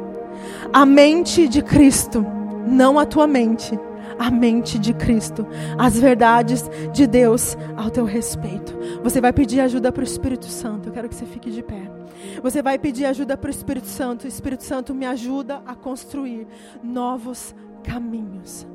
[0.71, 2.23] A mente de Cristo,
[2.67, 3.77] não a tua mente,
[4.19, 5.47] a mente de Cristo,
[5.77, 8.77] as verdades de Deus ao teu respeito.
[9.01, 10.89] Você vai pedir ajuda para o Espírito Santo.
[10.89, 11.89] Eu quero que você fique de pé.
[12.43, 14.25] Você vai pedir ajuda para o Espírito Santo.
[14.25, 16.45] O Espírito Santo me ajuda a construir
[16.83, 18.67] novos caminhos.